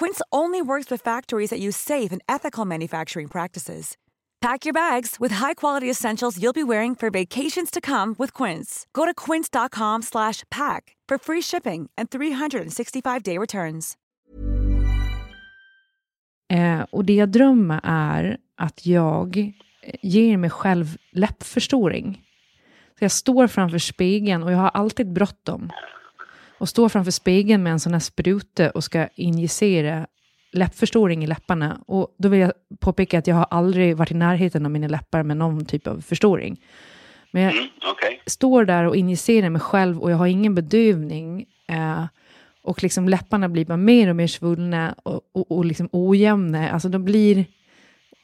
[0.00, 3.96] Quince only works with factories that use safe and ethical manufacturing practices.
[4.40, 8.86] Pack your bags with high-quality essentials you'll be wearing for vacations to come with Quince.
[8.92, 13.96] Go to quince.com/pack for free shipping and 365-day returns.
[16.48, 19.52] Eh, och det jag drömmer är att jag
[20.02, 22.22] ger mig själv läppförstoring.
[22.98, 25.70] Så jag står framför spegeln och jag har alltid bråttom.
[26.58, 30.06] Och står framför spegeln med en sån här sprute och ska injicera
[30.52, 31.80] läppförstoring i läpparna.
[31.86, 35.22] Och då vill jag påpeka att jag har aldrig varit i närheten av mina läppar
[35.22, 36.60] med någon typ av förstoring.
[37.32, 38.22] Men jag Mm, okej.
[38.26, 41.46] står där och injicerar mig själv och jag har ingen bedövning.
[41.68, 42.04] Eh,
[42.62, 46.70] och liksom läpparna blir bara mer och mer svullna och, och, och liksom ojämna.
[46.70, 47.44] Alltså de blir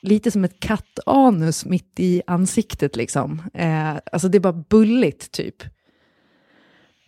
[0.03, 3.43] lite som ett kattanus mitt i ansiktet liksom.
[3.55, 5.63] Eh, alltså det är bara bulligt typ.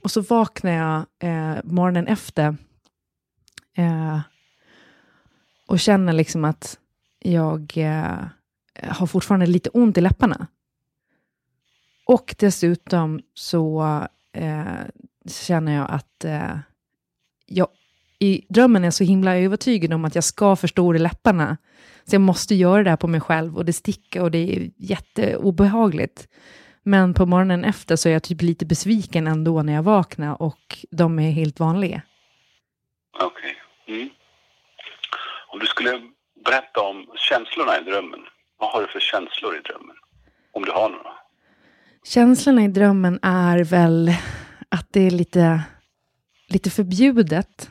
[0.04, 2.56] Och så vaknar jag eh, morgonen efter
[3.76, 4.20] eh,
[5.66, 6.78] och känner liksom att
[7.18, 8.24] jag eh,
[8.82, 10.46] har fortfarande lite ont i läpparna.
[12.06, 13.82] Och dessutom så
[14.32, 14.64] eh,
[15.26, 16.58] känner jag att eh,
[17.46, 17.68] jag
[18.18, 21.56] i drömmen är så himla övertygad om att jag ska förstora läpparna.
[22.04, 24.70] Så jag måste göra det här på mig själv och det sticker och det är
[24.76, 26.28] jätteobehagligt.
[26.86, 30.78] Men på morgonen efter så är jag typ lite besviken ändå när jag vaknar och
[30.90, 32.02] de är helt vanliga.
[33.20, 33.56] Okej.
[33.86, 34.08] Mm.
[35.48, 36.00] Om du skulle
[36.44, 38.20] berätta om känslorna i drömmen.
[38.58, 39.96] Vad har du för känslor i drömmen?
[40.52, 41.12] Om du har några.
[42.04, 44.14] Känslorna i drömmen är väl
[44.68, 45.62] att det är lite,
[46.48, 47.70] lite förbjudet.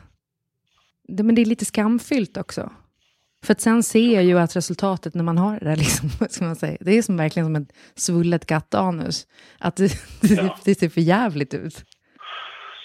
[1.08, 2.72] Det, men det är lite skamfyllt också.
[3.44, 6.44] För att sen ser jag ju att resultatet när man har det där, liksom, ska
[6.44, 9.26] man säga, det är som verkligen som ett svullet kattanus.
[9.58, 9.90] Att det,
[10.22, 10.58] Ja.
[10.64, 11.84] det ser för jävligt ut.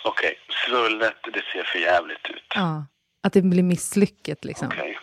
[0.06, 0.36] Okej.
[0.68, 2.44] Svullet, det ser för jävligt ut.
[2.56, 2.86] Ja.
[3.24, 4.68] Att det blir misslyckat liksom.
[4.68, 5.00] Okej.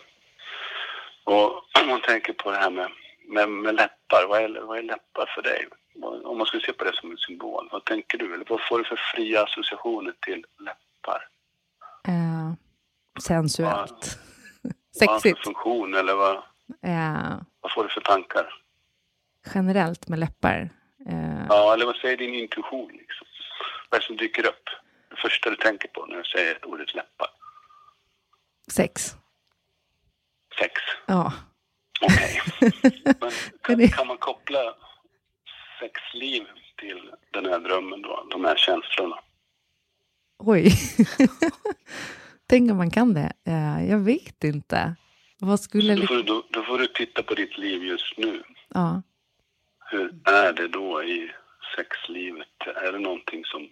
[1.23, 1.51] Och
[1.81, 2.89] om man tänker på det här med,
[3.33, 4.25] med, med läppar.
[4.29, 5.67] Vad är, vad är läppar för dig?
[6.23, 7.69] Om man skulle se på det som en symbol.
[7.71, 8.33] Vad tänker du?
[8.33, 11.21] Eller vad får du för fria associationer till läppar?
[12.07, 12.53] Eh,
[13.21, 14.19] sensuellt.
[14.99, 15.43] Vad har för Sexigt.
[15.45, 16.35] funktion eller vad,
[16.83, 18.53] Eh, vad får du för tankar?
[19.55, 20.69] generellt med läppar.
[21.09, 23.27] Eh, Ja, eller vad säger din intuition liksom?
[23.89, 24.63] Vad är det som dyker upp?
[25.09, 27.27] Det första du tänker på när du säger ordet läppar?
[28.71, 29.15] sex.
[30.59, 30.73] Sex.
[31.05, 31.33] Ja.
[32.01, 32.41] Okej.
[33.19, 33.31] Men
[33.61, 34.75] kan, kan man koppla
[35.79, 36.43] sexliv
[36.79, 38.27] till den här drömmen då?
[38.31, 39.19] De här känslorna?
[40.39, 40.71] Oj.
[42.47, 43.31] Tänk om man kan det.
[43.45, 44.95] Eh, jag vet inte.
[45.39, 45.95] Vad skulle...
[45.95, 48.43] Då får, du, då, då får du titta på ditt liv just nu.
[48.73, 49.01] ja.
[49.91, 51.31] Hur är det då i
[51.75, 52.47] sexlivet?
[52.87, 53.67] Är det någonting som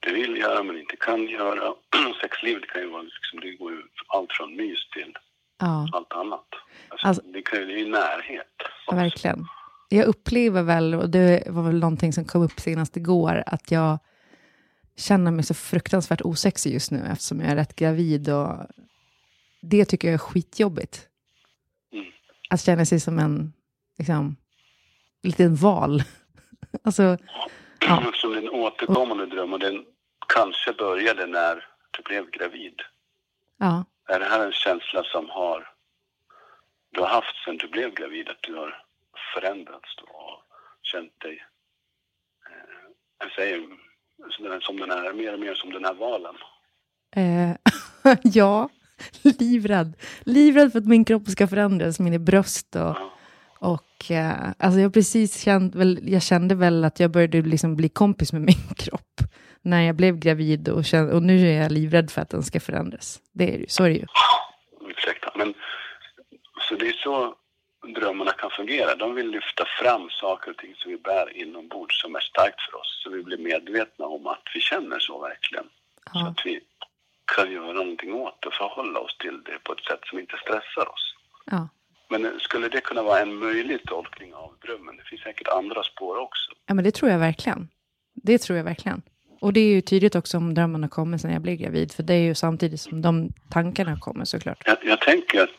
[0.00, 1.74] du vill göra men inte kan göra?
[2.22, 5.12] Sexlivet kan ju vara, liksom, det går ju allt från mys till
[5.60, 6.46] ja, allt annat.
[6.88, 8.46] Alltså, Alltså- det, kan, ju- det är ju närhet.
[8.86, 8.96] också.
[8.96, 9.44] verkligen.
[9.88, 13.98] Jag upplever väl, och det var väl någonting som kom upp senast igår, att jag
[15.02, 18.56] känner mig så fruktansvärt osexig just nu eftersom jag är rätt gravid och
[19.60, 21.08] det tycker jag är skitjobbigt.
[21.92, 22.06] Mm.
[22.50, 23.52] Att känna sig som en
[23.98, 24.36] liksom,
[25.22, 26.02] liten val.
[26.82, 27.18] alltså,
[27.86, 28.12] Ja.
[28.14, 29.84] Som en återkommande dröm och den
[30.28, 32.82] kanske började när du blev gravid.
[33.58, 35.68] ja, Är det här en känsla som har
[36.90, 38.28] du har haft sedan du blev gravid?
[38.28, 38.84] Att du har
[39.34, 40.42] förändrats då och
[40.82, 41.46] känt dig,
[42.46, 43.68] eh, jag säger,
[44.60, 46.34] som den- här, mer och mer som den här valen?
[47.16, 47.56] Eh,
[48.22, 48.68] ja,
[49.22, 49.96] livrädd.
[50.20, 52.96] Livrädd för att min kropp ska förändras, mina bröst och...
[53.64, 57.88] Och eh, alltså jag precis känt, väl, jag kände väl att jag började liksom bli
[57.88, 59.20] kompis med min kropp
[59.62, 62.60] när jag blev gravid och, kände, och nu är jag livrädd för att den ska
[62.60, 63.20] förändras.
[63.32, 64.06] Det är så är det ju.
[64.90, 65.54] Ursäkta, men
[66.68, 67.34] så det är så
[67.86, 68.94] drömmarna kan fungera.
[68.96, 72.78] De vill lyfta fram saker och ting som vi bär inombords som är starkt för
[72.80, 73.00] oss.
[73.04, 75.64] Så vi blir medvetna om att vi känner så verkligen.
[76.12, 76.28] Så Ja.
[76.28, 76.60] att vi
[77.36, 80.36] kan göra någonting åt det och förhålla oss till det på ett sätt som inte
[80.36, 81.14] stressar oss.
[81.44, 81.68] Ja.
[82.10, 84.96] Men skulle det kunna vara en möjlig tolkning av drömmen?
[84.96, 86.52] Det finns säkert andra spår också.
[86.66, 87.68] ja, men det tror jag verkligen.
[88.14, 89.02] Det tror jag verkligen.
[89.40, 92.14] Och det är ju tydligt också om drömmarna kommer sen jag blir gravid, för det
[92.14, 94.62] är ju samtidigt som de tankarna kommer såklart.
[94.66, 95.50] Jag, jag tänker att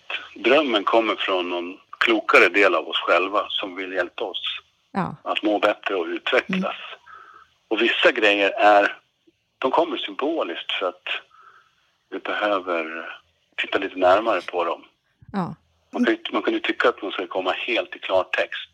[0.43, 4.41] drömmen kommer från någon klokare del av oss själva som vill hjälpa oss
[4.91, 6.75] Ja, att må bättre och utvecklas.
[7.67, 8.97] Och vissa grejer är,
[9.59, 11.07] de kommer symboliskt för att
[12.09, 12.83] vi behöver
[13.57, 14.83] titta lite närmare på dem.
[15.33, 15.55] ja,
[15.91, 18.71] Man kan, ju- man kan ju tycka att de ska komma helt i klartext.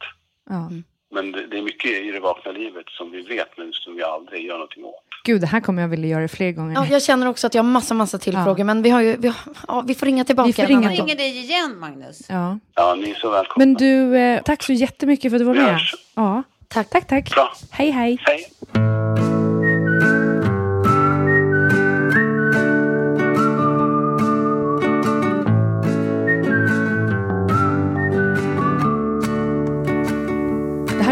[0.49, 0.69] ja.
[1.11, 4.03] Men det, det är mycket i det vakna livet som vi vet men som vi
[4.03, 4.95] aldrig gör någonting åt.
[5.23, 6.73] Gud, det här kommer jag vilja göra fler gånger.
[6.75, 8.44] Ja, jag känner också att jag har massa, massa till Ja.
[8.44, 9.35] frågor, men vi, har ju, vi, har,
[9.67, 10.47] ja, vi får ringa tillbaka.
[10.47, 12.21] Vi får ringa ringer dig igen, Magnus.
[12.29, 12.59] Ja.
[12.75, 13.65] Ja, ni är så välkomna.
[13.65, 15.71] Men du, eh, tack så jättemycket för att du var Vi med.
[15.71, 15.95] hörs.
[16.15, 16.89] Ja, Tack.
[16.89, 17.29] tack, tack.
[17.35, 17.53] Bra.
[17.71, 18.17] Hej, hej.
[18.21, 19.38] Hej!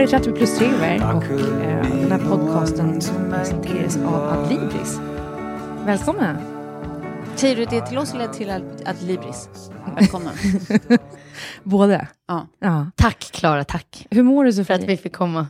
[0.07, 2.99] Är 30 plus Rever och eh, den här podcasten
[3.31, 4.13] presenteras av
[4.43, 4.99] Adlibris.
[5.85, 6.37] Välkomna!
[7.35, 9.49] Säger du det till oss eller till Ad- Adlibris?
[9.95, 10.31] Välkomna.
[11.63, 12.07] Båda.
[12.27, 12.47] Ja.
[12.59, 12.91] Ja.
[12.95, 14.07] Tack, Klara, tack.
[14.11, 14.87] Hur mår du För att Sofie?
[14.87, 15.47] vi fick komma.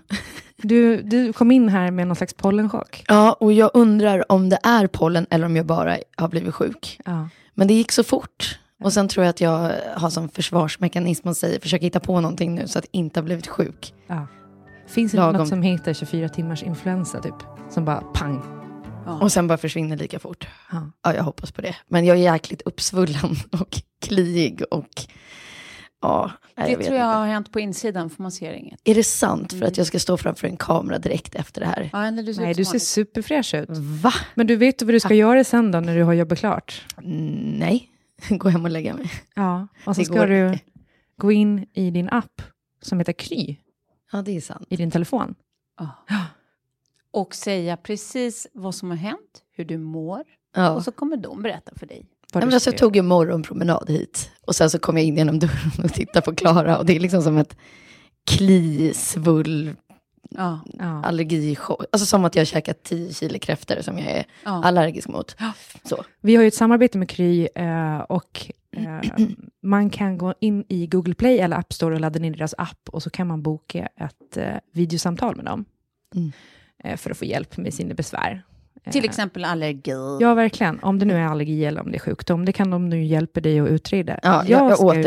[0.57, 3.03] Du, du kom in här med någon slags pollenchock.
[3.07, 6.99] Ja, och jag undrar om det är pollen eller om jag bara har blivit sjuk.
[7.05, 7.29] Ja.
[7.53, 8.59] Men det gick så fort.
[8.83, 12.55] Och sen tror jag att jag har som försvarsmekanism att säga, försöka hitta på någonting
[12.55, 13.93] nu så att jag inte har blivit sjuk.
[14.07, 14.27] ja.
[14.87, 15.35] Finns det Lagom.
[15.39, 17.35] något som heter 24 timmars influensa typ?
[17.69, 18.41] Som bara pang.
[19.21, 20.47] Och sen bara försvinner lika fort.
[20.71, 20.91] Ja.
[21.03, 21.75] Ja, jag hoppas på det.
[21.87, 24.87] Men jag är jäkligt uppsvullen och kliig och
[26.01, 27.17] ja, Det jag tror jag inte.
[27.17, 28.79] har hänt på insidan, för man ser inget.
[28.83, 31.89] Är det sant för att jag ska stå framför en kamera direkt efter det här?
[31.93, 33.69] Ja, du ser Nej, ut du ser superfräsch ut.
[34.01, 34.13] Va?
[34.35, 36.85] Men du vet vad du ska göra sen då när du har jobbat klart?
[36.97, 37.27] Mm,
[37.59, 37.89] Nej,
[38.29, 39.11] gå hem och lägga mig.
[39.35, 40.59] Ja, och så Det ska du inte.
[41.21, 42.41] gå in i din app
[42.81, 43.55] som heter Kry
[44.11, 44.67] Ja, det är sant.
[44.69, 45.35] i din telefon.
[45.79, 45.89] Ja.
[47.11, 50.23] Och säga precis vad som har hänt, hur du mår.
[50.55, 50.71] Ja.
[50.71, 51.97] Och så kommer de berätta för dig.
[52.33, 54.97] Vad Nej, du men alltså, ska jag tog en morgonpromenad hit och sen så kom
[54.97, 57.57] jag in genom dörren och tittade på Klara och det är liksom som ett
[58.23, 59.75] kli, svull,
[60.29, 60.59] Ja.
[61.03, 61.81] Allergichock.
[61.91, 64.63] Alltså som att jag har käkat 10 kilo kräftor som jag är Ja.
[64.63, 65.35] allergisk mot.
[65.83, 66.03] Så.
[66.21, 69.01] Vi har ju ett samarbete med Kry eh, och eh,
[69.63, 72.89] man kan gå in i Google Play eller App Store och ladda ner deras app
[72.91, 75.65] och så kan man boka ett eh, videosamtal med dem
[76.15, 76.97] Mm.
[76.97, 78.43] för att få hjälp med sina besvär.
[78.91, 79.91] Till exempel allergi.
[80.19, 80.79] Ja, verkligen.
[80.79, 83.39] Om det nu är allergi eller om det är sjukdom, det kan de nu hjälpa
[83.39, 84.19] dig att utreda.
[84.23, 85.03] Ja, jag, jag ska ju-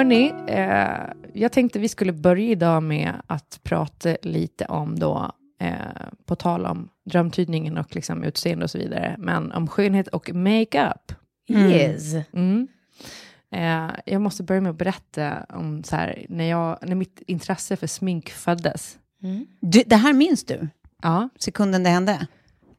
[0.00, 5.74] Hörni, eh, jag tänkte vi skulle börja idag med att prata lite om då, eh,
[6.24, 11.12] på tal om drömtydningen och liksom utseende och så vidare, men om skönhet och makeup.
[11.48, 12.14] Yes.
[12.32, 12.68] Mm.
[13.50, 17.76] Eh, jag måste börja med att berätta om så här, när, jag, när mitt intresse
[17.76, 18.98] för smink föddes.
[19.60, 20.68] Du, det här minns du?
[21.02, 22.26] Ja, Sekunden det hände?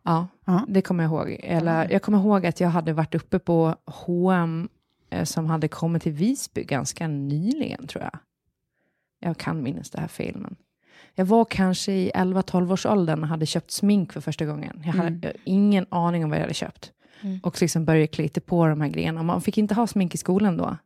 [0.03, 0.65] ja Ja.
[0.67, 1.39] det kommer jag ihåg.
[1.43, 4.69] Eller, jag kommer ihåg att jag hade varit uppe på H&M
[5.23, 8.19] som hade kommit till Visby ganska nyligen, tror jag.
[9.19, 10.55] Jag kan minnas det här fel, men
[11.15, 14.81] jag var kanske i 11-12 års åldern och hade köpt smink för första gången.
[14.85, 15.23] Jag hade Mm.
[15.23, 16.91] eh, ingen aning om vad jag hade köpt.
[17.21, 17.39] Mm.
[17.43, 19.19] Och liksom började klita på de här grejerna.
[19.19, 20.77] Och man fick inte ha smink i skolan då.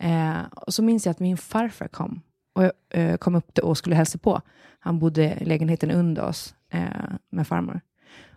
[0.00, 2.20] Eh, och så minns jag att min farfar kom
[2.54, 4.40] och jag, eh, kom upp och skulle hälsa på.
[4.80, 6.82] Han bodde i lägenheten under oss eh,
[7.30, 7.80] med farmor.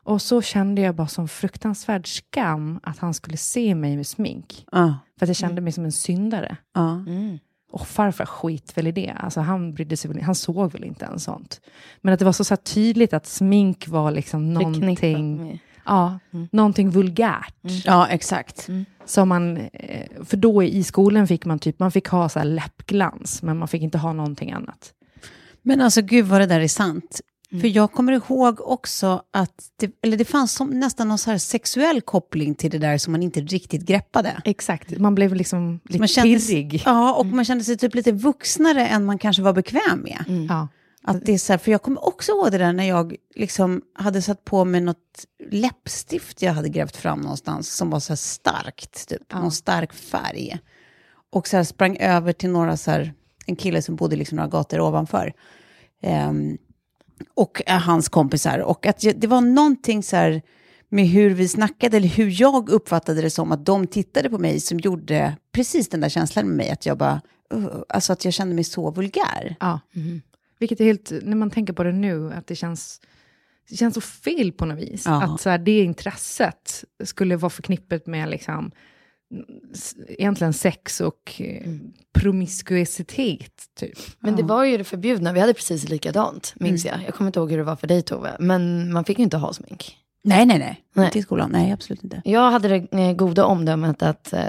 [0.04, 4.66] Och så kände jag bara som fruktansvärd skam att han skulle se mig med smink.
[4.72, 4.96] Ja.
[5.20, 6.58] För att jag kände mig som en syndare.
[6.74, 6.90] Ja.
[6.92, 7.40] Mm.
[7.72, 9.14] Och farfar skit väl i det.
[9.20, 11.62] Alltså han brydde sig väl, han såg väl inte ens sånt.
[12.02, 16.48] Men att det var så, så tydligt att smink var liksom någonting, ja, Mm.
[16.52, 17.56] någonting vulgärt.
[17.86, 18.70] ja, exakt.
[19.06, 22.46] Som man, eh, för då i skolan fick man typ, man fick ha så här
[22.46, 24.94] läppglans, men man fick inte ha någonting annat.
[25.62, 27.22] Men alltså gud vad det där är sant.
[27.62, 31.38] För jag kommer ihåg också att det, eller det fanns som, nästan någon så här
[31.38, 34.42] sexuell koppling till det där som man inte riktigt greppade.
[34.46, 36.84] Exakt, man blev liksom lite Man kände, pirrig.
[36.86, 40.48] ja, och man kände sig typ lite vuxnare än man kanske var bekväm med.
[40.50, 40.68] Ja.
[41.06, 43.82] Att det är så här, för jag kommer också ihåg det där när jag liksom
[43.96, 48.16] hade satt på mig något läppstift jag hade grävt fram någonstans som var så här
[48.18, 50.60] starkt, typ, någon stark färg.
[51.32, 53.14] Och så sprang över till några så här,
[53.46, 55.34] en kille som bodde liksom några gator ovanför.
[56.02, 56.58] Ehm,
[57.34, 58.60] och eh, hans kompisar.
[58.60, 60.42] Och att det var någonting så här
[60.90, 64.60] med hur vi snackade, eller hur jag uppfattade det som att de tittade på mig
[64.60, 67.22] som gjorde precis den där känslan med mig, att jag bara,
[67.54, 69.56] uh, alltså att jag kände mig så vulgär.
[69.60, 69.80] Ja.
[70.60, 73.02] Vilket är helt, när man tänker på det nu, att det känns,
[73.70, 75.04] det känns så fel på något vis.
[75.06, 75.24] Ja.
[75.24, 78.72] Att så här, det intresset skulle vara förknippat med liksom,
[80.08, 81.72] egentligen sex och eh,
[82.14, 84.00] promiskuitet, typ.
[84.20, 85.34] Men det var ju det förbjudna.
[85.34, 87.00] Vi hade precis likadant, minns jag.
[87.06, 88.36] Jag kommer inte ihåg hur det var för dig Tove.
[88.40, 89.98] Men man fick ju inte ha smink.
[90.24, 90.83] Nej, nej, nej.
[90.94, 91.06] Nej.
[91.06, 91.50] Inte i skolan.
[91.52, 92.22] Nej, absolut inte.
[92.26, 94.42] Jag hade det eh, goda omdömet att eh,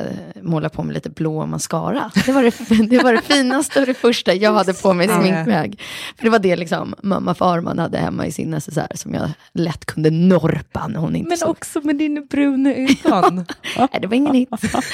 [0.42, 2.10] måla på mig lite blå mascara.
[2.26, 5.08] Det var det, det var det finaste och det första jag hade på mig i
[5.08, 5.80] sminkväg.
[6.16, 9.84] För det var det liksom mamma Farman hade hemma i sin necessär som jag lätt
[9.84, 11.50] kunde norpa när hon inte Men såg.
[11.50, 12.70] också med dina bruna
[13.04, 13.44] ögon.
[13.78, 14.48] Nej, det var ingen hit.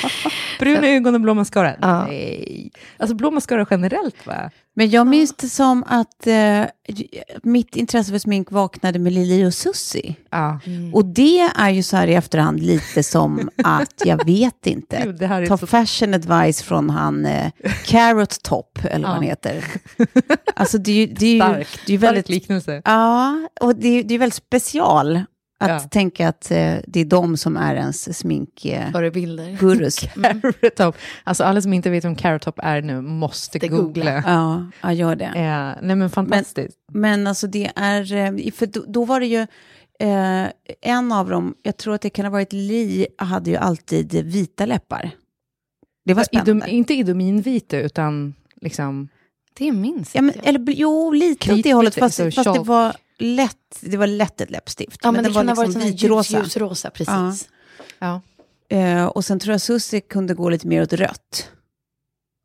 [0.59, 1.75] bruna ögon och blå mascara.
[1.81, 2.05] Ja.
[2.07, 2.71] Nej.
[2.99, 4.51] Alltså blå mascara generellt, va?
[4.75, 6.63] Men jag minns det som att eh,
[7.43, 10.17] mitt intresse för smink vaknade med Lili och Susi.
[10.31, 10.61] Ja.
[10.93, 15.03] Och det är ju så här i efterhand lite som att jag vet inte.
[15.05, 17.51] Gud, det Ta så- fashion advice från han eh,
[17.87, 19.65] Carrot Top, eller vad han heter.
[20.55, 21.69] Alltså det är ju, det är ju, Stark.
[21.87, 22.25] det är ju väldigt...
[22.27, 22.83] Stark liknelse.
[22.85, 25.17] Ja, och det är, det är väldigt special
[25.63, 25.81] att Ja.
[25.81, 29.17] tänka att eh, det är de som är ens sminkgurus.
[29.41, 29.97] Eh, gurus.
[30.15, 30.97] Carrot Top.
[31.25, 34.05] Alltså alla som inte vet vem Carrot Top är nu måste Det googla.
[34.21, 34.71] googla.
[34.83, 35.25] ja, gör det.
[35.25, 36.77] Eh, nej men fantastiskt.
[36.93, 39.47] Men alltså det är, eh, för då, då var det ju
[40.01, 44.13] eh, en av dem, jag tror att det kan ha varit Li, hade ju alltid
[44.13, 45.11] vita läppar.
[46.05, 46.71] Det var Idom, spännande.
[46.71, 49.09] inte idominvita, utan liksom...
[49.55, 50.49] Det minns Ja, men, inte jag.
[50.49, 54.41] eller jo, lite åt det hållet, fast, så fast det var lätt, det var lätt
[54.41, 55.01] ett läppstift.
[55.03, 56.39] Ja, men, det, var kan ha varit liksom sån här ljus, vitrosa.
[56.39, 57.49] ljusrosa, precis.
[57.99, 58.21] Ja.
[58.69, 58.77] Ja.
[58.77, 61.51] Eh, och sen tror jag Susie kunde gå lite mer åt rött.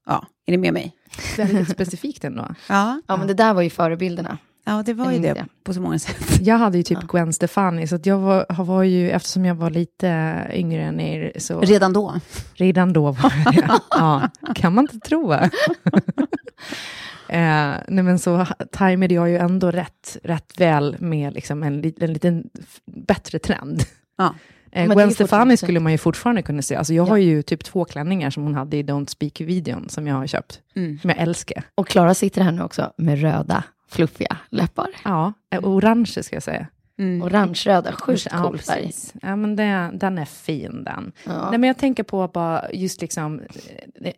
[0.06, 0.96] Ja, är ni med mig?
[1.38, 2.56] Väldigt specifikt ändå.
[2.70, 4.38] Ja, Ja, men det där var ju förebilderna.
[4.66, 5.46] Ja det var ju minns det det.
[5.64, 6.40] på så många sätt.
[6.42, 10.38] Jag hade ju typ Gwen Stefani, så jag var, var ju, eftersom jag var lite
[10.54, 12.14] yngre än er, så Redan då.
[12.56, 13.80] redan då var det.
[13.90, 15.40] Ja, kan man inte tro va?
[17.30, 22.14] eh, nej men så tajmade jag ju ändå rätt, rätt väl med liksom en, en
[22.14, 22.44] liten
[22.86, 23.84] bättre trend.
[24.18, 24.34] Ja.
[24.72, 26.76] Eh, Gwen Stefani skulle man ju fortfarande kunna se.
[26.76, 27.10] Alltså jag Ja.
[27.10, 30.60] har ju typ två klänningar som hon hade i Don't Speak-videon som jag har köpt.
[30.76, 31.00] Mm.
[31.00, 31.64] Som jag älskar.
[31.76, 33.64] Och Klara sitter här nu också med röda,
[33.96, 34.88] fluffiga läppar.
[35.04, 36.68] Ja, eh, orange ska jag säga.
[36.98, 37.22] Mm.
[37.22, 38.92] Orange-röda, sjukt ja, cool färg.
[39.22, 41.12] Ja, men det, den är fin den.
[41.26, 41.50] Ja.
[41.50, 43.42] Nej, men jag tänker på bara just liksom,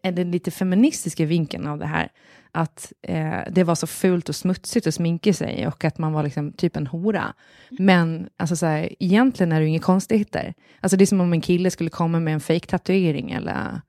[0.03, 2.09] eh, den lite feministiska vinkeln av det här.
[2.51, 6.23] Att eh, det var så fult och smutsigt att sminka sig och att man var
[6.23, 7.33] liksom typ en hora.
[7.69, 10.53] Men alltså, så här, egentligen är det ju inga konstigheter.
[10.79, 13.81] Alltså, det är som om en kille skulle komma med en fake-tatuering eller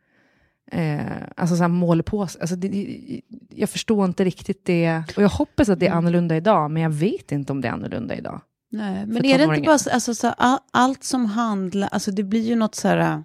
[0.72, 1.06] eh,
[1.36, 2.40] alltså, så här, måla på sig.
[2.40, 3.20] Alltså, det,
[3.50, 5.02] jag förstår inte riktigt det.
[5.16, 7.72] Och jag hoppas att det är annorlunda idag, men jag vet inte om det är
[7.72, 8.40] annorlunda idag.
[8.70, 12.22] Nej, men är det inte bara så- alltså, så, all, allt som handlar, alltså det
[12.22, 13.20] blir ju något så här uh,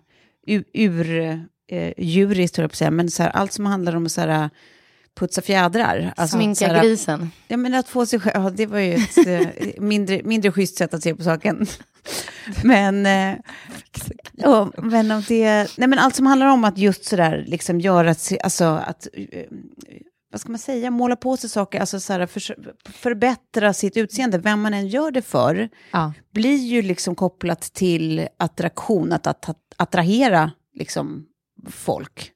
[0.47, 1.11] ur, ur
[1.67, 4.21] eh, djuriskt, höll jag på att säga, men så här, allt som handlar om så
[4.21, 4.49] här, uh,
[5.19, 6.13] putsa fjädrar.
[6.15, 7.31] Alltså, så Sminka här, grisen.
[7.47, 9.47] Ja, men att få sig själv, ja, det var ju ett eh,
[9.83, 11.65] mindre, mindre schysst sätt att se på saken.
[12.63, 13.37] Men, eh,
[14.33, 18.15] ja, men, om det, nej, men allt som handlar om att just sådär, liksom göra,
[18.43, 19.45] alltså att, eh,
[20.31, 22.41] vad ska man säga, måla på sig saker, alltså sådär, för,
[22.91, 26.13] förbättra sitt utseende, vem man än gör det för, Ja.
[26.33, 31.25] blir ju liksom kopplat till attraktion, att, att, att attrahera liksom
[31.69, 32.31] folk.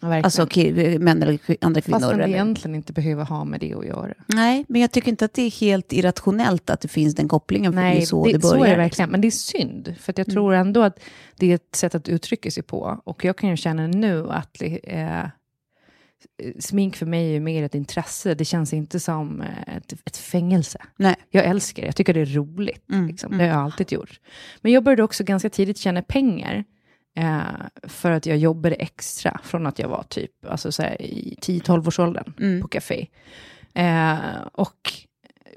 [0.00, 0.24] Verkligen.
[0.24, 1.98] Alltså män eller andra kvinnor.
[2.00, 4.14] Fast det eller- egentligen inte behöver ha med det att göra.
[4.26, 7.72] Nej, men jag tycker inte att det är helt irrationellt att det finns den kopplingen,
[7.72, 8.56] för det är så det, börjar.
[8.58, 9.10] så är det verkligen.
[9.10, 11.00] Men det är synd, för jag tror ändå att
[11.36, 13.00] det är ett sätt att uttrycka sig på.
[13.04, 15.30] Och jag kan ju känna nu att det är,
[16.58, 18.34] smink för mig är mer ett intresse.
[18.34, 20.78] Det känns inte som eh, ett, ett fängelse.
[20.96, 21.16] Nej.
[21.30, 22.90] Jag älskar det, jag tycker det är roligt.
[22.92, 23.38] Mm, Liksom.
[23.38, 24.20] Det har jag alltid gjort.
[24.60, 26.64] Men jag började också ganska tidigt tjäna pengar.
[27.14, 27.42] Eh,
[27.82, 32.32] för att jag jobbade extra från att jag var typ alltså så här, i 10-12-årsåldern
[32.40, 32.62] Mm.
[32.62, 33.06] på café.
[33.74, 34.18] Eh,
[34.52, 34.92] och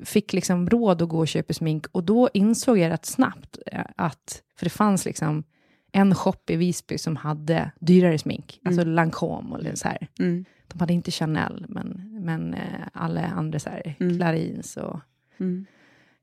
[0.04, 1.86] fick liksom råd att gå och köpa smink.
[1.92, 5.44] Och då insåg jag rätt snabbt eh, att, för det fanns liksom
[5.92, 10.08] en shop i Visby som hade dyrare smink, alltså Lancome och så här.
[10.20, 10.46] Mm.
[10.68, 14.18] De hade inte Chanel, men, men eh, alla andra så här, Mm.
[14.18, 15.00] Clarins och
[15.40, 15.66] Mm.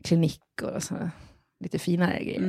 [0.04, 1.10] klinik och så,
[1.60, 2.40] lite finare grejer.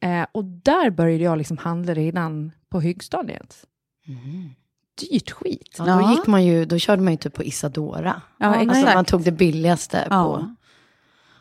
[0.00, 0.20] Mm.
[0.20, 3.64] Eh, och där började jag liksom handla redan på högstadiet.
[5.00, 5.76] Dyrt skit.
[5.78, 8.22] Ja, då, gick man ju, då körde man ju typ på Isadora.
[8.38, 8.94] Ja, alltså exakt.
[8.94, 10.14] man tog det billigaste på...
[10.14, 10.54] Ja.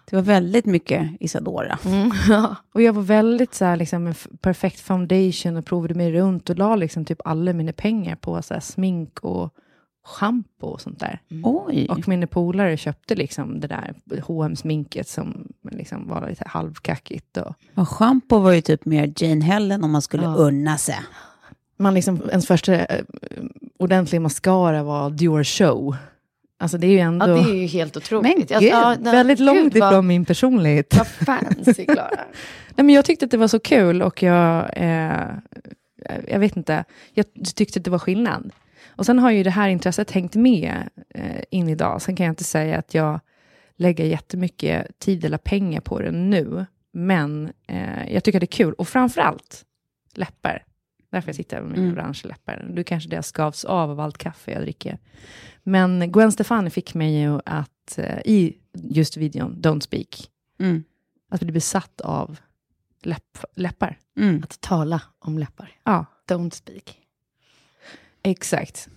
[0.10, 1.80] Det var väldigt mycket Isadora.
[1.86, 2.56] Mm, ja.
[2.74, 6.58] Och jag var väldigt så här, liksom, en perfekt foundation och provade mig runt och
[6.58, 9.54] la liksom typ alla mina pengar på så här, smink och
[10.10, 11.20] schampo och sånt där.
[11.44, 11.88] Oj.
[11.90, 13.94] Och mina polare köpte liksom det där
[14.28, 17.38] hm sminket som liksom var lite halvkackigt.
[17.38, 20.36] Och, Och schampo var ju typ mer Jane Helen om man skulle Ja.
[20.36, 21.00] unna sig.
[21.78, 23.04] man liksom, ens första eh,
[23.80, 25.96] ordentliga mascara var Dior Show.
[26.62, 28.38] Alltså det är ju ändå ja, det är ju helt otroligt.
[28.38, 30.98] Men Jag- ja, gud, nej, väldigt långt gud, vad- ifrån min personlighet.
[30.98, 32.10] Vad fancy, Klara.
[32.76, 35.28] Nej, men jag tyckte att det var så kul och jag, eh,
[36.28, 37.26] jag vet inte, jag
[37.56, 38.52] tyckte att det var skillnad.
[39.00, 42.02] Och sen har ju det här intresset hängt med eh, in idag.
[42.02, 43.20] Sen kan jag inte säga att jag
[43.76, 46.66] lägger jättemycket tid eller pengar på det nu.
[46.94, 48.74] Men eh, jag tycker det är kul.
[48.74, 49.66] Och framförallt
[50.16, 50.64] läppar.
[51.12, 51.94] Därför jag sitter med mina Mm.
[51.98, 52.68] orangea läppar.
[52.74, 54.98] Du kanske det skavs av av allt kaffe jag dricker.
[55.64, 60.30] Men Gwen Stefani fick mig ju att, eh, i just videon Don't Speak,
[60.60, 60.84] Mm.
[61.30, 62.40] att bli besatt av
[63.04, 63.98] läpp, läppar.
[64.20, 64.44] Mm.
[64.44, 65.72] Att tala om läppar.
[65.84, 66.99] Ja, Don't speak.
[68.24, 68.88] Exakt.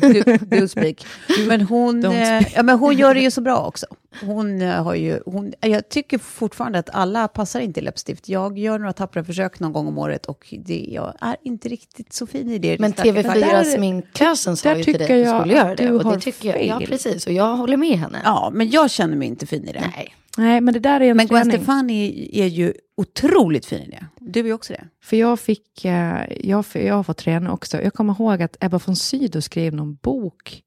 [0.00, 1.06] Du, du speak.
[1.48, 3.86] Men hon, eh, ja, men hon gör det ju så bra också.
[4.20, 8.28] Hon eh, har ju, hon, jag tycker fortfarande att alla passar inte i läppstift.
[8.28, 12.12] Jag gör några tappra försök någon gång om året och det, jag är inte riktigt
[12.12, 12.78] så fin i det.
[12.78, 13.64] Men Starka TV4 färger.
[13.64, 15.90] sminkösen sa ju till dig att du skulle göra det.
[15.90, 16.88] Och det tycker jag, ja, fel.
[16.88, 17.26] precis.
[17.26, 18.20] Och jag håller med henne.
[18.24, 19.90] Ja, men jag känner mig inte fin i det.
[19.96, 20.14] Nej.
[20.40, 21.60] Nej, men det där är en Men Gwen träning.
[21.60, 24.06] Stefani är ju otroligt fin i det.
[24.18, 24.88] Du är också det.
[25.02, 27.82] För jag fick, eh, jag, jag har fått träna också.
[27.82, 30.62] Jag kommer ihåg att Ebba von Sydow skrev någon bok.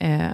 [0.00, 0.28] Eh,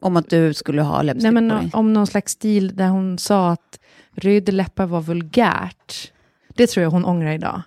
[0.00, 1.70] Om att du skulle ha läppstift nej, men, på dig.
[1.72, 3.80] om någon slags stil där hon sa att
[4.12, 6.12] röda läppar var vulgärt.
[6.48, 7.62] Det tror jag hon ångrar idag.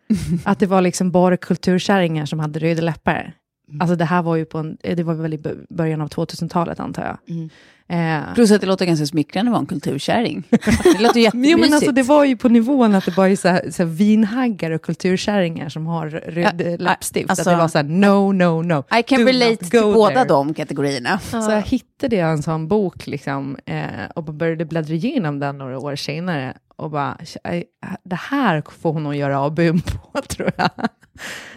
[0.44, 3.34] att det var liksom bara kulturkärringar som hade röda läppar.
[3.80, 7.02] Alltså det här var ju på en, det var väl i början av 2000-talet antar
[7.04, 7.36] jag.
[7.36, 7.50] Mm.
[7.90, 10.42] Eh, Plus att det låter ganska smickrande att vara en kulturkärring.
[10.50, 11.52] Det låter jättemysigt.
[11.52, 13.82] Jo, men alltså, det var ju på nivån att det bara är så här, så
[13.82, 17.30] här vinhaggar och kulturkärringar som har röd Ja, läppstift.
[17.30, 18.84] alltså- att det var så här, no, no, no.
[18.98, 20.24] I can Do relate till båda there.
[20.28, 21.18] de kategorierna.
[21.18, 23.82] Så jag hittade en sån bok liksom, eh,
[24.14, 26.54] och började bläddra igenom den några år senare.
[26.78, 27.64] Och bara, "Aj,
[28.04, 30.70] det här får hon nog göra avbön på, tror jag.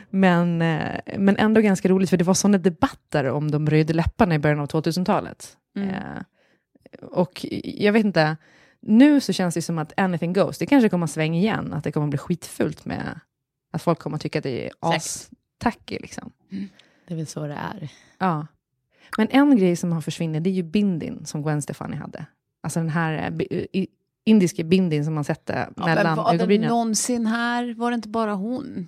[0.10, 4.36] Men, eh, men ändå ganska roligt, för det var sådana debatter om de röda läpparna
[4.36, 5.58] i början av 2000-talet.
[5.78, 6.22] Eh,
[7.02, 8.38] och jag vet inte,
[8.80, 10.58] nu så känns det som att anything goes.
[10.58, 13.20] Det kanske kommer att svänga igen, att det kommer att bli skitfullt med
[13.72, 16.00] att folk kommer att tycka att det är as-tacky.
[16.00, 16.32] Liksom.
[17.08, 17.90] Det är väl så det är.
[18.18, 18.48] Ja.
[19.18, 22.26] Men en grej som har försvunnit, det är ju bindin som Gwen Stefani hade.
[22.64, 23.32] Alltså den här
[24.26, 26.70] bi- i- indiska bindin som man sätter Ja, mellan men var det ögonbrynen.
[26.70, 27.74] någonsin här?
[27.78, 28.88] Var det inte bara hon?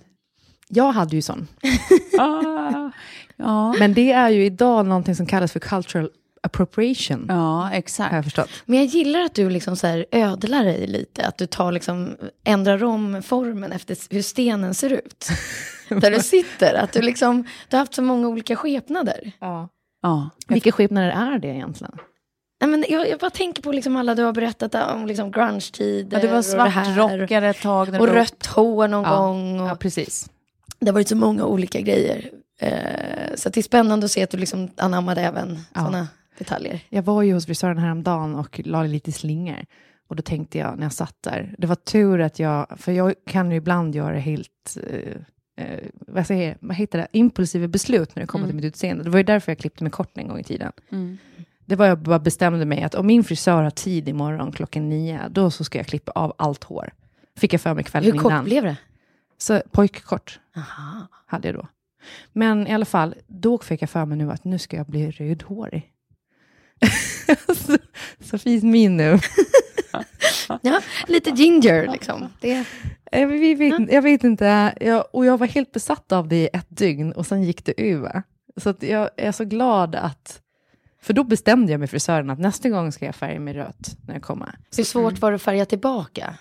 [0.68, 1.48] Jag hade ju sån.
[3.36, 6.10] Ja, Men det är ju idag någonting som kallas för cultural
[6.42, 7.24] appropriation.
[7.28, 8.14] ja Har exakt.
[8.14, 8.50] jag förstått.
[8.66, 11.26] Men jag gillar att du liksom så här ödlar dig lite.
[11.26, 15.28] Att du tar liksom, ändrar om formen efter hur stenen ser ut.
[15.88, 16.74] Där du sitter.
[16.74, 19.32] Att du liksom, du har haft så många olika skepnader.
[19.40, 19.68] Ja.
[20.02, 20.30] Ja.
[20.48, 21.98] Vilka skepnader är det egentligen?
[22.66, 26.16] Nej, men jag, jag bara tänker på liksom alla du har berättat om liksom grunge-tider.
[26.18, 27.92] Ja, du var svartrockare ett tag.
[27.92, 29.16] när Och var- rött hår någon Ja.
[29.16, 29.60] gång.
[29.60, 30.30] Och Ja, precis.
[30.78, 32.30] Det har varit så många olika grejer.
[32.60, 35.80] Eh, så det är spännande att se att du liksom anammade även Ja.
[35.80, 36.80] sådana detaljer.
[36.88, 39.64] Jag var ju hos frisören häromdagen och la lite slingor.
[40.08, 43.14] Och då tänkte jag när jag satt där, det var tur att jag, för jag
[43.26, 48.20] kan ju ibland göra helt, eh, eh, vad säger vad heter det, impulsiva beslut när
[48.20, 48.50] det kommer Mm.
[48.50, 49.04] till mitt utseende.
[49.04, 50.72] Det var ju därför jag klippte mig kort en gång i tiden.
[50.92, 51.18] Mm.
[51.66, 55.28] Det var jag bara bestämde mig att om min frisör har tid imorgon klockan nio,
[55.30, 56.92] då så ska jag klippa av allt hår.
[57.36, 58.44] Fick jag för mig kvällen Hur kort innan.
[58.44, 58.76] blev det?
[59.38, 61.06] Så pojkkort Aha.
[61.26, 61.68] hade jag då.
[62.32, 65.10] Men i alla fall, då fick jag för mig nu att nu ska jag bli
[65.10, 65.90] rödhårig.
[67.56, 67.78] så,
[68.20, 69.18] Sofies min nu.
[70.62, 72.28] Ja, lite ginger liksom.
[72.40, 72.64] Det,
[73.10, 76.66] Jag vet, jag vet inte, jag, och jag var helt besatt av det i ett
[76.68, 78.22] dygn och sen gick det över.
[78.56, 80.40] Så jag är så glad att,
[81.04, 84.14] för då bestämde jag med frisören att nästa gång ska jag färga mig rött när
[84.14, 84.58] jag kommer.
[84.76, 86.34] hur svårt var det att färga tillbaka?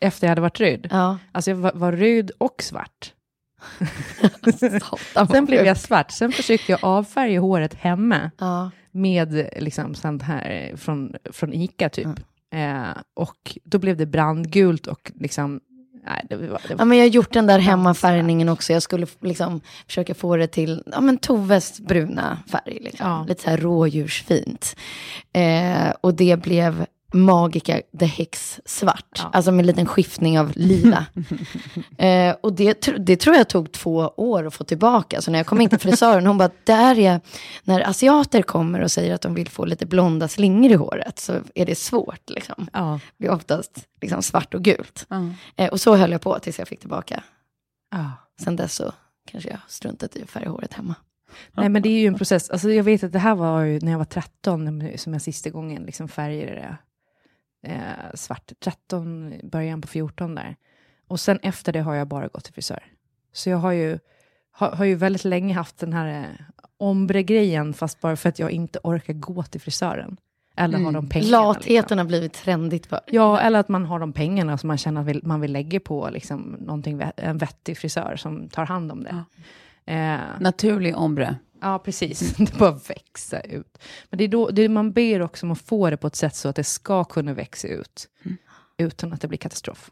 [0.00, 0.88] Efter jag hade varit röd.
[0.90, 1.18] Ja.
[1.32, 3.12] Alltså jag var, var röd och svart.
[5.30, 6.10] Sen blev jag svart.
[6.10, 8.70] Sen försökte jag avfärga håret hemma Ja.
[8.90, 12.06] med liksom sånt här från, från Ica typ.
[12.52, 12.82] Eh,
[13.14, 15.60] och då blev det brandgult och liksom
[16.06, 18.72] Nej, det var, det Ja, var, men jag har gjort den där hemmafärgningen också.
[18.72, 22.78] Jag skulle liksom försöka få det till ja, men Toves bruna färg.
[22.80, 23.06] Liksom.
[23.06, 23.24] Ja.
[23.28, 24.76] Lite så här rådjursfint.
[25.32, 29.18] Eh, och det blev Magica the Hex svart.
[29.18, 29.30] Ja.
[29.32, 31.06] Alltså med en liten skiftning av lila.
[31.98, 35.22] eh, och det, det tror jag tog två år att få tillbaka.
[35.22, 37.20] Så när jag kom in till frisören, hon bara, där är,
[37.64, 41.32] när asiater kommer och säger att de vill få lite blonda slingor i håret, så
[41.54, 42.30] är det svårt.
[42.30, 42.68] Liksom.
[42.72, 45.06] ja, Det är oftast liksom svart och gult.
[45.08, 45.28] Ja.
[45.56, 47.22] Eh, och så höll jag på tills jag fick tillbaka.
[47.90, 48.10] ja.
[48.44, 48.92] Sen dess så
[49.30, 50.94] kanske jag struntat i att färga håret hemma.
[51.52, 52.50] Nej, men det är ju en process.
[52.50, 55.50] Alltså, jag vet att det här var ju när jag var 13, som jag sista
[55.50, 56.76] gången liksom färgade det
[57.62, 58.52] eh, svart.
[58.60, 60.56] 13, början på 14 där.
[61.06, 62.82] Och sen efter det har jag bara gått till frisör.
[63.32, 63.98] Så jag har ju,
[64.50, 66.44] har, har ju väldigt länge haft den här eh,
[66.76, 70.16] ombre-grejen, fast bara för att jag inte orkar gå till frisören.
[70.56, 71.48] Eller har de pengarna.
[71.52, 71.72] liksom.
[71.72, 73.00] Latheten har blivit trendigt för.
[73.06, 75.80] Ja, eller att man har de pengarna som man känner att vill, man vill lägga
[75.80, 79.24] på liksom, någonting, en vettig frisör som tar hand om det.
[79.92, 81.36] Eh, Naturlig ombre.
[81.62, 82.36] Ja, precis.
[82.36, 83.78] Det bara växa ut.
[84.10, 86.16] Men det är då det är, man ber också om att få det på ett
[86.16, 88.08] sätt så att det ska kunna växa ut,
[88.76, 89.90] utan att det blir katastrof.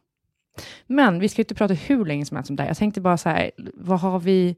[0.87, 2.70] Men vi ska inte prata hur länge som helst om det här.
[2.70, 4.56] Jag tänkte bara så här, vad har vi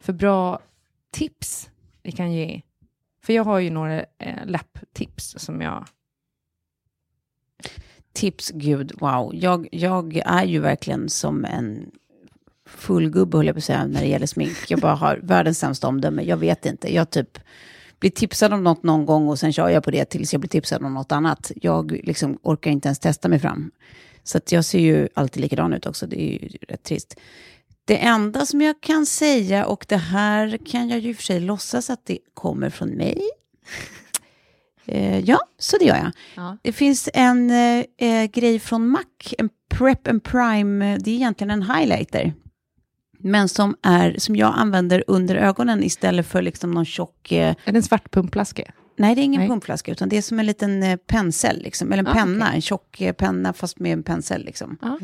[0.00, 0.60] för bra
[1.10, 1.70] tips
[2.02, 2.62] vi kan ge?
[3.22, 5.86] För jag har ju några eh, läpptips som jag...
[8.12, 9.34] Tips, gud, wow.
[9.34, 11.90] Jag, jag är ju verkligen som en
[12.68, 14.56] fullgubbe, höll jag på att säga, när det gäller smink.
[14.68, 16.22] Jag bara har världens sämsta omdöme.
[16.22, 16.94] Jag vet inte.
[16.94, 17.38] Jag typ
[18.00, 20.48] blir tipsad om något någon gång och sen kör jag på det tills jag blir
[20.48, 21.52] tipsad om något annat.
[21.56, 23.70] Jag liksom orkar inte ens testa mig fram.
[24.22, 26.06] Så jag ser ju alltid likadan ut också.
[26.06, 27.16] Det är ju rätt trist.
[27.84, 31.22] Det enda som jag kan säga, och det här kan jag ju i och för
[31.22, 33.22] sig låtsas att det kommer från mig.
[34.90, 36.12] Eh, ja, så det gör jag.
[36.36, 36.56] Ja.
[36.62, 39.04] Det finns en eh, eh, grej från Mac,
[39.38, 42.32] en Prep and Prime, det är egentligen en highlighter.
[43.18, 47.32] Men som, är, som jag använder under ögonen istället för liksom någon tjock...
[47.32, 48.72] Eh, Är det en svart pumplaske?
[48.96, 49.48] nej, det är ingen Nej.
[49.48, 52.56] pumpflaska, utan det är som en liten eh, pensel, liksom, eller en Ah, penna, okej.
[52.56, 54.44] en tjock eh, penna fast med en pensel.
[54.44, 54.78] Liksom.
[54.82, 54.98] Ja.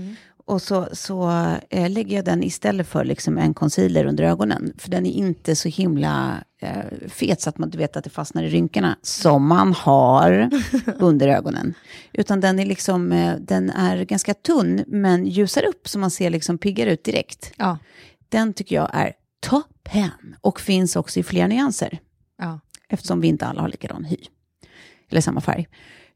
[0.47, 1.31] Och så, så
[1.71, 4.73] eh, lägger jag den istället för liksom en concealer under ögonen.
[4.79, 8.11] För den är inte så himla eh, fet så att man du vet att det
[8.11, 10.51] fastnar i rynkorna som man har
[10.99, 11.75] under ögonen.
[12.13, 16.31] Utan den är, liksom, eh, den är ganska tunn men ljusar upp så man ser
[16.31, 17.53] liksom piggare ut direkt.
[17.57, 17.79] Ja.
[18.29, 21.99] Den tycker jag är toppen och finns också i fler nyanser.
[22.39, 22.61] ja.
[22.89, 24.17] Eftersom vi inte alla har likadan hy.
[25.11, 25.69] Eller samma färg.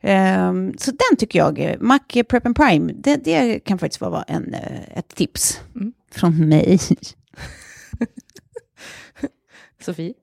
[0.02, 4.54] Ehm, så den tycker jag, Mac Prep and Prime, det, det kan faktiskt vara en,
[4.54, 5.92] eh, ett tips Mm.
[6.14, 6.78] från mig.
[9.84, 10.14] Sofie?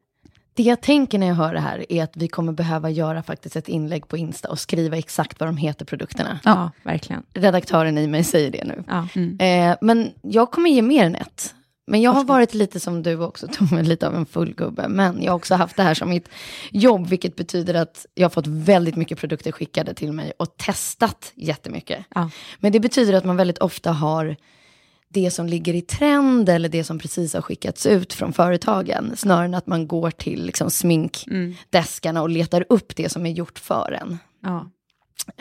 [0.53, 3.55] Det jag tänker när jag hör det här är att vi kommer behöva göra faktiskt
[3.55, 6.39] ett inlägg på Insta och skriva exakt vad de heter produkterna.
[6.43, 7.23] Ja, verkligen.
[7.33, 8.83] Redaktören i mig säger det nu.
[8.88, 9.07] Ja.
[9.45, 11.55] Eh, men jag kommer ge mer än ett.
[11.87, 14.87] Men jag har varit lite som du också, Tove, lite av en fullgubbe.
[14.87, 16.29] Men jag har också haft det här som mitt
[16.71, 21.31] jobb, vilket betyder att jag har fått väldigt mycket produkter skickade till mig och testat
[21.35, 22.05] jättemycket.
[22.15, 22.29] Ja.
[22.59, 24.35] Men det betyder att man väldigt ofta har
[25.09, 29.11] det som ligger i trend eller det som precis har skickats ut från företagen.
[29.15, 33.59] Snarare än att man går till liksom, sminkdeskarna och letar upp det som är gjort
[33.59, 34.17] för en.
[34.43, 34.69] Ja.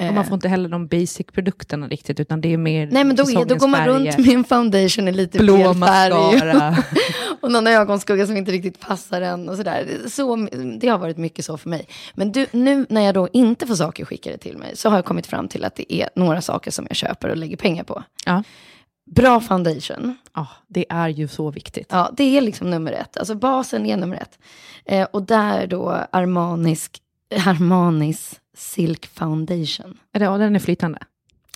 [0.09, 3.23] Och man får inte heller de basic-produkterna riktigt, utan det är mer Nej men då,
[3.23, 4.27] är, då går man säsongens runt färger.
[4.27, 6.75] med en foundation i lite Blå fel färg.
[7.41, 9.89] och någon ögonskugga som inte riktigt passar en och sådär.
[10.09, 10.49] Så,
[10.81, 11.87] det har varit mycket så för mig.
[12.15, 15.05] Men du, nu när jag då inte får saker skickade till mig så har jag
[15.05, 18.03] kommit fram till att det är några saker som jag köper och lägger pengar på.
[18.27, 18.43] Ja.
[19.07, 20.17] Bra foundation.
[20.35, 21.87] ja, det är ju så viktigt.
[21.91, 23.17] Ja, det är liksom nummer ett.
[23.17, 24.39] Alltså basen är nummer ett.
[24.85, 26.91] Eh, och där då Armanis,
[27.47, 29.99] Armanis Silk Foundation.
[30.13, 30.99] Är det, ja, den är flytande.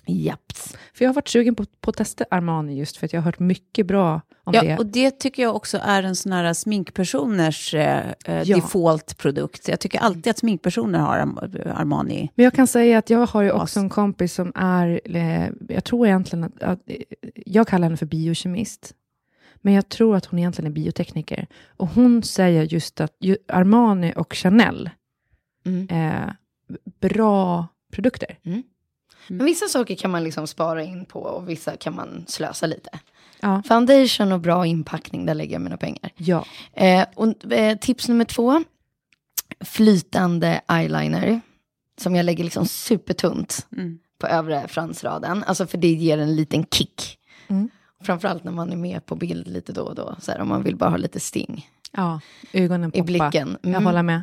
[0.07, 0.77] Japps.
[0.95, 3.25] För jag har varit sugen på, på att testa Armani just för att jag har
[3.25, 4.79] hört mycket bra om Ja, det.
[4.79, 8.57] och det tycker jag också är en sån här sminkpersoners eh, eh, Ja.
[8.57, 9.69] default-produkt.
[9.69, 12.31] Jag tycker alltid att sminkpersoner har Arm- Armani.
[12.35, 15.85] Men jag kan säga att jag har ju också en kompis som är, eh, jag
[15.85, 16.97] tror egentligen att, att eh,
[17.47, 18.95] jag kallar henne för biokemist.
[19.57, 21.47] Men jag tror att hon egentligen är biotekniker.
[21.77, 24.91] Och hon säger just att ju, Armani och Chanel
[25.69, 25.87] Mm.
[25.91, 26.37] är
[27.01, 28.39] bra produkter.
[29.31, 32.91] Men vissa saker kan man liksom spara in på och vissa kan man slösa lite.
[33.41, 33.63] Ja.
[33.69, 36.11] Foundation och bra inpackning, där lägger jag mina pengar.
[36.17, 36.45] Ja.
[36.73, 38.63] Eh, och, eh, tips nummer två,
[39.65, 41.41] flytande eyeliner.
[42.01, 43.99] Som jag lägger liksom supertunt Mm.
[44.19, 45.45] på övre fransraden.
[45.47, 47.19] Alltså för det ger en liten kick.
[47.49, 47.69] Mm.
[48.03, 50.17] Framförallt när man är med på bild lite då och då.
[50.21, 52.21] Så här, om man vill bara ha lite sting ja,
[52.53, 53.05] ögonen i poppa.
[53.05, 53.59] blicken.
[53.63, 53.85] Jag Mm.
[53.87, 54.23] håller med.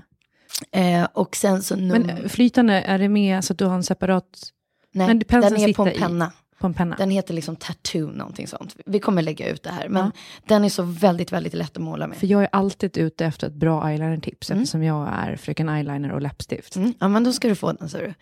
[0.72, 2.22] Eh, och sen så Men nummer...
[2.24, 4.52] eh, flytande, är det med så att du har en separat...
[4.94, 5.98] Nej, men den är på en i.
[6.00, 6.32] penna.
[6.76, 6.96] Penna?
[6.96, 8.76] Den heter liksom Tattoo, någonting sånt.
[8.86, 9.89] Vi kommer lägga ut det här.
[9.89, 10.12] Men
[10.48, 12.18] den är så väldigt, väldigt lätt att måla med.
[12.18, 16.22] För jag är alltid ute efter ett bra eyeliner-tips, eftersom jag är fröken eyeliner och
[16.22, 16.76] läppstift.
[16.76, 16.94] Mm.
[17.00, 18.13] Ja, men då ska du få den, så du.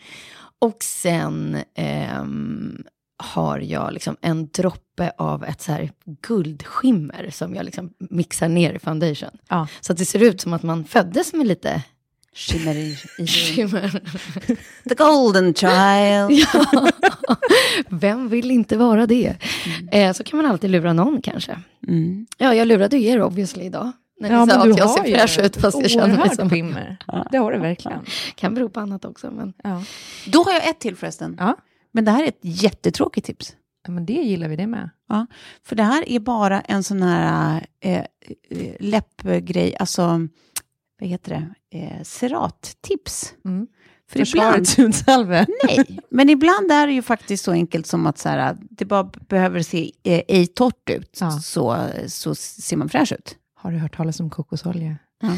[0.59, 2.83] Och sen ehm,
[3.17, 8.73] har jag liksom en droppe av ett så här guldskimmer som jag liksom mixar ner
[8.73, 9.29] i foundation.
[9.49, 9.67] Ja.
[9.81, 11.83] Så att det ser ut som att man föddes med lite
[12.35, 14.01] Skimmer i, i skimmer.
[14.89, 16.47] The golden child.
[16.53, 17.35] ja.
[17.89, 19.35] Vem vill inte vara det?
[19.91, 21.59] Eh, så kan man alltid lura någon kanske.
[21.87, 22.27] Mm.
[22.37, 23.91] Ja, jag lurade ju er obviously idag.
[24.19, 25.89] När ni Ja, sa men att du jag har ser ju fräsch ut fast jag
[25.91, 26.49] känner mig som...
[26.49, 26.97] skimmer.
[27.31, 27.99] Det har du verkligen.
[28.35, 29.31] Kan bero på annat också.
[29.31, 29.53] Men...
[29.63, 29.83] Ja.
[30.27, 31.35] Då har jag ett till förresten.
[31.39, 31.57] Ja.
[31.91, 33.55] Men det här är ett jättetråkigt tips.
[33.87, 34.89] ja, men det gillar vi det med.
[35.09, 35.25] Ja,
[35.65, 38.03] för det här är bara en sån här eh,
[38.79, 40.27] läppgrej, alltså,
[41.03, 41.31] vad heter
[41.71, 43.33] det, eh, cerattips.
[43.45, 43.67] Mm.
[44.09, 45.45] För ibland, Försvarets hudsalve.
[45.67, 49.03] nej, men ibland är det ju faktiskt så enkelt som att så här, det bara
[49.03, 51.31] behöver se eh, ej torrt ut, Ja.
[51.31, 53.35] så, så ser man fräsch ut.
[53.55, 54.97] Har du hört talas om kokosolja?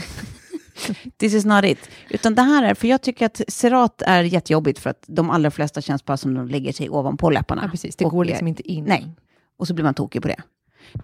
[1.17, 1.89] This is not it.
[2.09, 5.51] Utan det här är, för jag tycker att cerat är jättejobbigt för att de allra
[5.51, 7.61] flesta känns bara som de lägger sig ovanpå läpparna.
[7.63, 7.95] Ja, precis.
[7.95, 8.85] Det går liksom inte in.
[8.85, 9.15] Nej,
[9.57, 10.41] och så blir man tokig på det.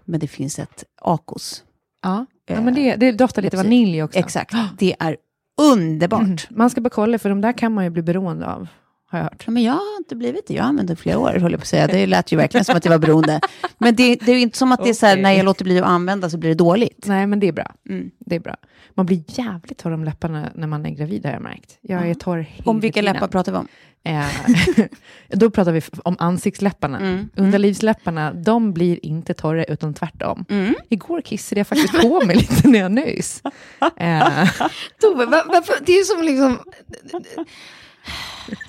[0.06, 1.64] Men det finns ett Akos.
[2.02, 4.20] Ja, ja men det, det doftar lite vanilj också.
[4.20, 5.18] Exakt, det är
[5.62, 6.22] underbart.
[6.22, 6.38] Mm.
[6.50, 8.68] Man ska bara kolla, för de där kan man ju bli beroende av,
[9.12, 9.48] har jag hört.
[9.48, 10.54] Men jag har inte blivit det.
[10.54, 11.88] Jag har använt det i flera år, höll jag på att säga.
[11.88, 13.40] Det lät ju verkligen som att jag var beroende.
[13.78, 15.64] Men det, det är ju inte som att det är så här, när jag låter
[15.64, 17.06] bli att använda så blir det dåligt.
[17.08, 17.72] Nej, men det är bra.
[17.90, 18.12] Mm.
[18.20, 18.56] Det är bra.
[18.96, 21.78] Man blir jävligt torr om läpparna när man är gravid, har jag märkt.
[21.82, 23.14] Jag är torr hela Om vilka tiden.
[23.14, 23.68] läppar pratar vi om?
[24.04, 24.26] Eh,
[25.30, 27.00] då pratar vi om ansiktsläpparna.
[27.00, 27.30] Mm.
[27.36, 30.46] Underlivsläpparna, de blir inte torra, utan tvärtom.
[30.50, 30.76] Mm.
[30.90, 33.42] Igår kissade jag faktiskt på mig lite när jag nös.
[33.98, 34.50] Eh,
[35.02, 36.58] Tove, va- varför, det är som liksom...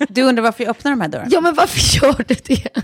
[0.09, 1.29] Du undrar varför jag öppnar de här dörrarna?
[1.31, 2.67] Ja, men varför gör du det?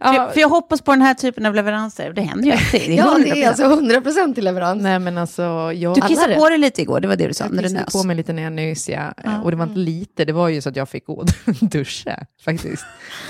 [0.00, 2.12] För, jag, för jag hoppas på den här typen av leveranser.
[2.12, 2.80] Det händer ju alltid.
[2.80, 3.34] Det är Ja, det 100%.
[3.36, 4.82] är alltså 100% i leverans.
[4.82, 5.42] nej, men alltså,
[5.74, 7.68] jag, Du kissade på dig lite igår, det var det du sa, jag när du
[7.68, 9.14] kissade på mig lite när jag nös, ja.
[9.24, 11.26] Eh, Och det var inte lite, det var ju så att jag fick gå och
[11.60, 12.84] duscha, faktiskt.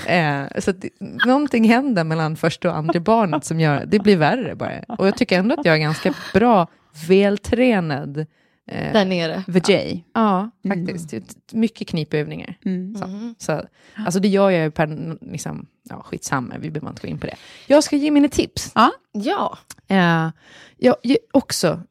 [0.07, 0.85] Eh, så att
[1.25, 4.71] någonting händer mellan första och andra barnet som gör, det blir värre bara.
[4.97, 6.67] Och jag tycker ändå att jag är ganska bra,
[7.07, 8.25] vältränad.
[8.71, 9.43] Eh, Där nere.
[9.47, 10.03] Vijay.
[10.13, 11.13] Ja, faktiskt.
[11.13, 11.23] Mm.
[11.51, 12.57] Mycket knipövningar.
[12.65, 12.95] Mm.
[12.95, 13.61] Så, så,
[13.95, 17.27] alltså det gör jag ju per, liksom, ja skitsamma, vi behöver inte gå in på
[17.27, 17.35] det.
[17.67, 18.71] Jag ska ge mina tips.
[18.75, 18.91] Ja.
[19.11, 19.57] Ja.
[19.87, 20.29] Eh,
[20.77, 21.81] jag är också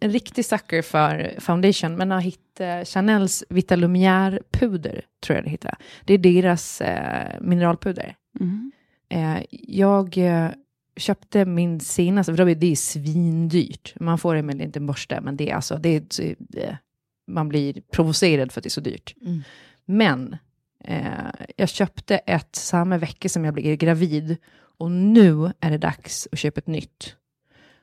[0.00, 5.74] en riktig sucker för foundation, men har hittat Chanels Vita Lumière-puder, tror jag det heter.
[6.04, 8.14] Det är deras eh, mineralpuder.
[8.40, 8.72] Mm.
[9.08, 10.48] Eh, jag eh,
[10.96, 13.94] köpte min senaste, för det är svindyrt.
[14.00, 16.74] Man får det med en liten borste, men det är alltså, det är, eh,
[17.26, 19.14] man blir provocerad för att det är så dyrt.
[19.22, 19.42] Mm.
[19.84, 20.36] Men
[20.84, 21.06] eh,
[21.56, 24.36] jag köpte ett samma vecka som jag blev gravid
[24.78, 27.16] och nu är det dags att köpa ett nytt.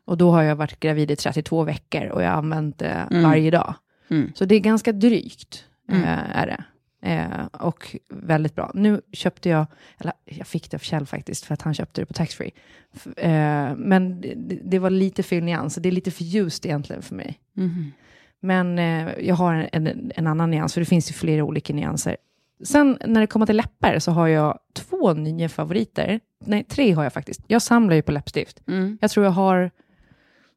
[0.06, 3.24] Och då har jag varit gravid i 32 veckor och jag har använt det Mm.
[3.24, 3.74] varje dag.
[4.10, 4.32] Mm.
[4.36, 6.04] Så det är ganska drygt, Mm.
[6.04, 6.64] eh, är det.
[7.02, 8.72] Eh, och väldigt bra.
[8.74, 9.66] Nu köpte jag,
[9.98, 12.52] eller jag fick det av Kjell faktiskt, för att han köpte det på taxfree.
[13.18, 17.16] Eh, men det, det var lite fel nyans, det är lite för ljust egentligen för
[17.16, 17.40] mig.
[17.54, 17.92] Mhm.
[18.40, 21.74] Men eh, jag har en, en, en annan nyans, för det finns ju flera olika
[21.74, 22.18] nyanser.
[22.64, 26.20] Sen när det kommer till läppar så har jag två nya favoriter.
[26.46, 27.42] Nej, tre har jag faktiskt.
[27.48, 28.62] Jag samlar ju på läppstift.
[28.68, 28.98] Mm.
[29.02, 29.72] Jag tror jag har,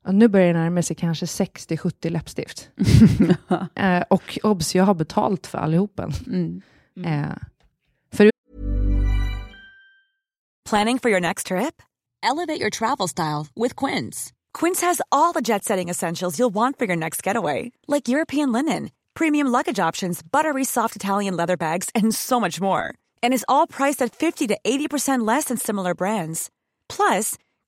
[0.04, 2.70] ja, nu börjar det närma sig kanske 60-70 läppstift.
[3.74, 6.12] eh, och obs, jag har betalt för allihopen.
[6.26, 6.62] Mm.
[7.04, 7.36] Eh,
[10.72, 11.82] Planning for your next trip?
[12.22, 14.32] Elevate your travel style with Quince.
[14.54, 18.52] Quince has all the jet setting essentials you'll want for your next getaway, like European
[18.52, 22.94] linen, premium luggage options, buttery soft Italian leather bags, and so much more.
[23.22, 26.48] And is all priced at 50 to 80% less than similar brands.
[26.88, 27.36] Plus,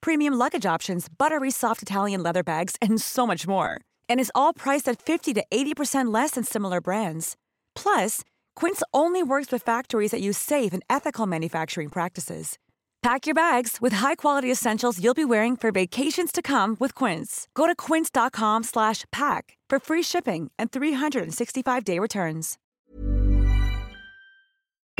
[0.00, 3.80] premium luggage options, buttery soft Italian leather bags, and so much more.
[4.10, 7.36] and is all priced at 50 to 80% less than similar brands.
[7.74, 8.22] Plus,
[8.56, 12.58] Quince only works with factories that use safe and ethical manufacturing practices.
[13.02, 17.48] Pack your bags with high-quality essentials you'll be wearing for vacations to come with Quince.
[17.54, 22.58] Go to quince.com/pack for free shipping and 365-day returns.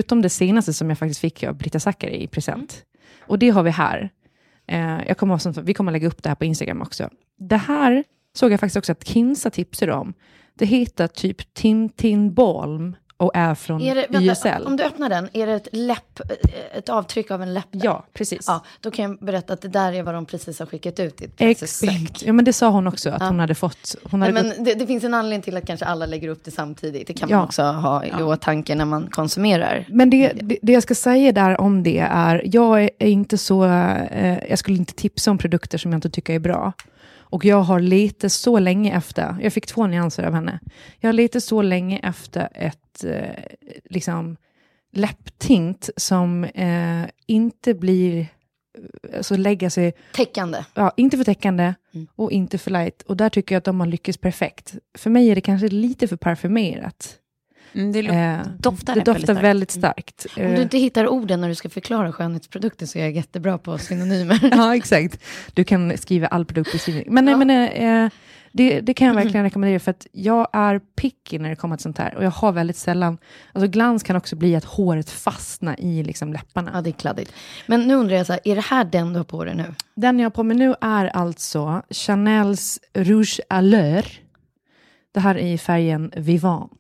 [0.00, 2.72] Utom det senaste som jag faktiskt fick av Britta Zackari i present.
[2.72, 3.30] Mm.
[3.30, 4.10] Och det har vi här.
[4.70, 7.08] Eh, jag kommer, att- vi kommer att lägga upp det här på Instagram också.
[7.38, 8.04] Det här
[8.34, 10.14] såg jag faktiskt också att Kinsa tipsade om.
[10.54, 14.66] Det heter typ Tintin Balm och är från Är det, vänta, YSL.
[14.66, 16.20] om du öppnar den, är det ett, läpp,
[16.74, 17.66] ett avtryck av en läpp?
[17.70, 17.80] där?
[17.84, 18.44] Ja, precis.
[18.46, 21.22] Ja, då kan jag berätta att det där är vad de precis har skickat ut
[21.22, 21.30] i ett.
[21.36, 22.22] Exakt.
[22.22, 23.94] Ja, men det sa hon också, att hon hade fått...
[24.10, 26.44] Hon hade Nej, men det, det finns en anledning till att kanske alla lägger upp
[26.44, 27.06] det samtidigt.
[27.06, 27.36] Det kan Ja.
[27.36, 29.84] man också ha i åtanke när man konsumerar.
[29.88, 33.64] Men det, det, det jag ska säga där om det är, jag är inte så,
[33.64, 36.72] eh, jag skulle inte tipsa om produkter som jag inte tycker är bra.
[37.30, 40.60] Och jag har lite så länge efter, jag fick två nyanser av henne,
[41.00, 43.44] jag har lite så länge efter ett eh,
[43.84, 44.36] liksom
[44.92, 48.26] läpptint som eh, inte blir,
[49.16, 50.64] alltså lägga sig, Täckande.
[50.74, 51.74] ja, inte för täckande
[52.16, 53.02] och inte för light.
[53.02, 54.74] Och där tycker jag att de har lyckats perfekt.
[54.98, 57.16] För mig är det kanske lite för parfymerat.
[57.74, 59.42] Mm, det Eh, doftar det doftar starkt.
[59.44, 60.26] väldigt starkt.
[60.36, 63.58] Om Eh, du inte hittar orden när du ska förklara skönhetsprodukter så är jag jättebra
[63.58, 64.38] på synonymer.
[64.52, 65.20] Ja, exakt.
[65.54, 67.04] Du kan skriva all produktbeskrivning.
[67.08, 67.36] Men, Ja.
[67.36, 68.10] men eh,
[68.52, 71.82] det, det kan jag verkligen rekommendera, för att jag är picky när det kommer till
[71.82, 72.14] sånt här.
[72.14, 73.18] Och jag har väldigt sällan...
[73.52, 76.70] Alltså glans kan också bli att håret fastnar i liksom läpparna.
[76.74, 77.32] Ja, det är kladdigt.
[77.66, 79.74] Men nu undrar jag, så här, är det här den du har på dig nu?
[79.94, 84.06] Den jag har på mig nu är alltså Chanels Rouge à l'heure.
[85.12, 86.72] Det här är i färgen Vivant.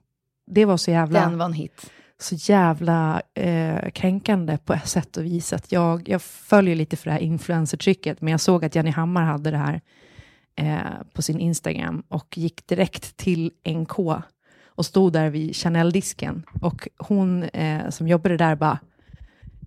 [0.50, 1.20] Det var så jävla...
[1.20, 1.90] Den var en hit.
[2.18, 5.52] så jävla eh, kränkande på ett sätt och vis.
[5.52, 9.22] Att jag, jag följer lite för det här influencertrycket, men jag såg att Jenny Hammar
[9.22, 9.80] hade det här
[10.56, 13.98] eh, på sin Instagram och gick direkt till NK
[14.64, 16.42] och stod där vid Chanel-disken.
[16.60, 18.78] Och hon eh, som jobbade där bara,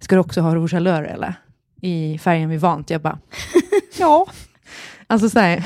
[0.02, 1.34] ska du också ha rouge à eller?
[1.82, 2.89] I färgen vi vant.
[2.89, 3.19] Jag bara,
[4.00, 4.28] ja.
[5.08, 5.65] Alltså så här,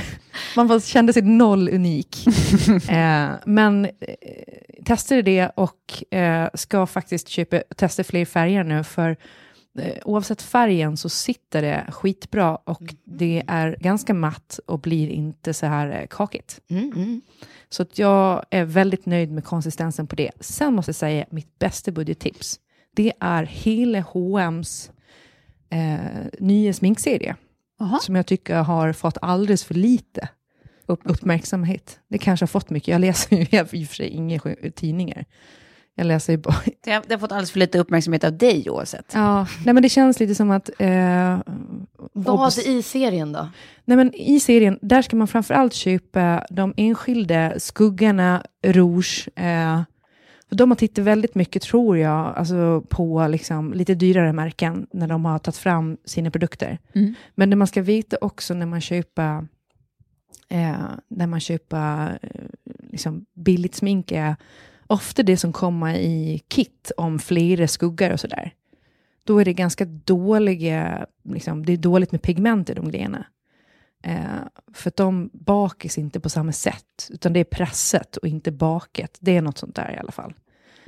[0.55, 2.27] man kände sig noll unik.
[2.89, 3.91] eh, men eh,
[4.85, 9.17] testade det och eh, ska faktiskt köpa, testa fler färger nu, för
[9.79, 15.53] eh, oavsett färgen så sitter det skitbra och det är ganska matt och blir inte
[15.53, 16.59] så här eh, kakigt.
[16.69, 17.21] Mm, mm.
[17.69, 20.31] Så jag är väldigt nöjd med konsistensen på det.
[20.39, 22.59] Sen måste jag säga, mitt bästa budgettips,
[22.95, 24.91] det är hela H&M's
[25.69, 27.35] eh, nya sminkserie.
[27.79, 27.99] Jaha.
[27.99, 30.29] Som jag tycker har fått alldeles för lite
[30.87, 31.99] uppmärksamhet.
[32.07, 32.87] Det kanske har fått mycket.
[32.87, 33.41] Jag läser ju
[33.81, 34.39] i och för sig inga
[34.75, 35.25] tidningar.
[35.95, 36.55] Jag läser ju bara...
[36.83, 39.11] Det har, det har fått alldeles för lite uppmärksamhet av dig oavsett.
[39.13, 40.69] Ja, nej men det känns lite som att...
[40.79, 41.39] Eh,
[42.13, 43.49] Vad obs- i serien då?
[43.85, 49.29] Nej, men I serien, där ska man framförallt köpa de enskilda skuggorna, rouge.
[49.35, 49.81] Eh,
[50.49, 55.07] för de har tittat väldigt mycket, tror jag, alltså på liksom, lite dyrare märken när
[55.07, 56.79] de har tagit fram sina produkter.
[56.93, 57.13] Mm.
[57.35, 59.47] Men det man ska veta också när man köper,
[60.49, 60.75] eh,
[61.07, 62.41] när man köper eh,
[62.91, 64.35] liksom billigt smink är
[64.87, 68.53] ofta det som kommer i kit om flera skuggor och sådär.
[69.23, 73.25] Då är det ganska dåliga, liksom, det är dåligt med pigment i de grejerna.
[74.07, 74.15] Eh,
[74.73, 79.17] för att de bakas inte på samma sätt, utan det är presset och inte baket.
[79.19, 80.33] Det är något sånt där i alla fall.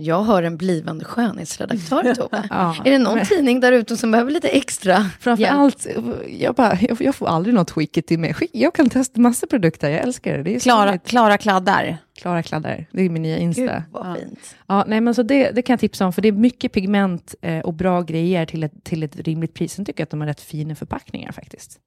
[0.01, 2.43] Jag har en blivande skönhetsredaktör, Tove.
[2.49, 2.75] Ja.
[2.86, 5.55] Är det någon tidning där ute som behöver lite extra Framför hjälp?
[5.55, 5.88] allt,
[6.27, 8.36] jag, bara, jag, jag får aldrig något skickat till mig.
[8.53, 10.43] Jag kan testa massa produkter, jag älskar det.
[10.43, 11.97] det är Klara, klara kladdar.
[12.15, 13.62] Klara kladdar, det är min nya Insta.
[13.62, 14.55] Gud, vad fint.
[14.67, 17.36] Ja, nej, men så det, det kan jag tipsa om, för det är mycket pigment
[17.41, 19.73] eh, och bra grejer till ett, till ett rimligt pris.
[19.73, 21.79] Sen tycker jag att de har rätt fina förpackningar faktiskt.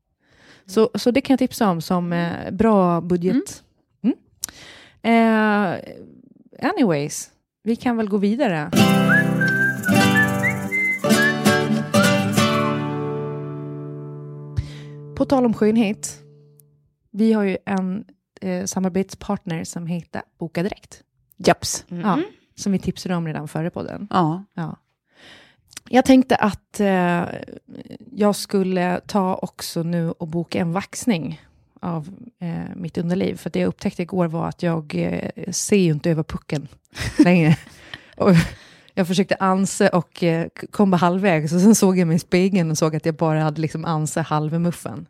[0.66, 3.62] Så, så det kan jag tipsa om som eh, bra budget.
[4.02, 4.16] Mm.
[5.02, 5.80] Eh,
[6.70, 7.30] anyways,
[7.62, 8.70] vi kan väl gå vidare.
[15.16, 16.22] På tal om skönhet,
[17.10, 18.04] vi har ju en
[18.40, 21.02] eh, samarbetspartner som heter Boka Direkt.
[21.36, 21.84] Japs.
[21.88, 22.18] Ja,
[22.54, 24.08] som vi tipsade om redan före podden.
[24.10, 24.44] Ja.
[24.54, 24.76] Ja.
[25.88, 27.24] Jag tänkte att eh,
[28.10, 31.40] jag skulle ta också nu och boka en vaxning
[31.80, 32.08] av
[32.40, 33.36] eh, mitt underliv.
[33.36, 36.68] För det jag upptäckte igår var att jag eh, ser ju inte över pucken
[37.18, 37.56] längre.
[38.16, 38.30] och
[38.94, 42.70] jag försökte anse och eh, kom bara halvvägs och sen såg jag mig i spegeln
[42.70, 45.06] och såg att jag bara hade liksom anse halvmuffen.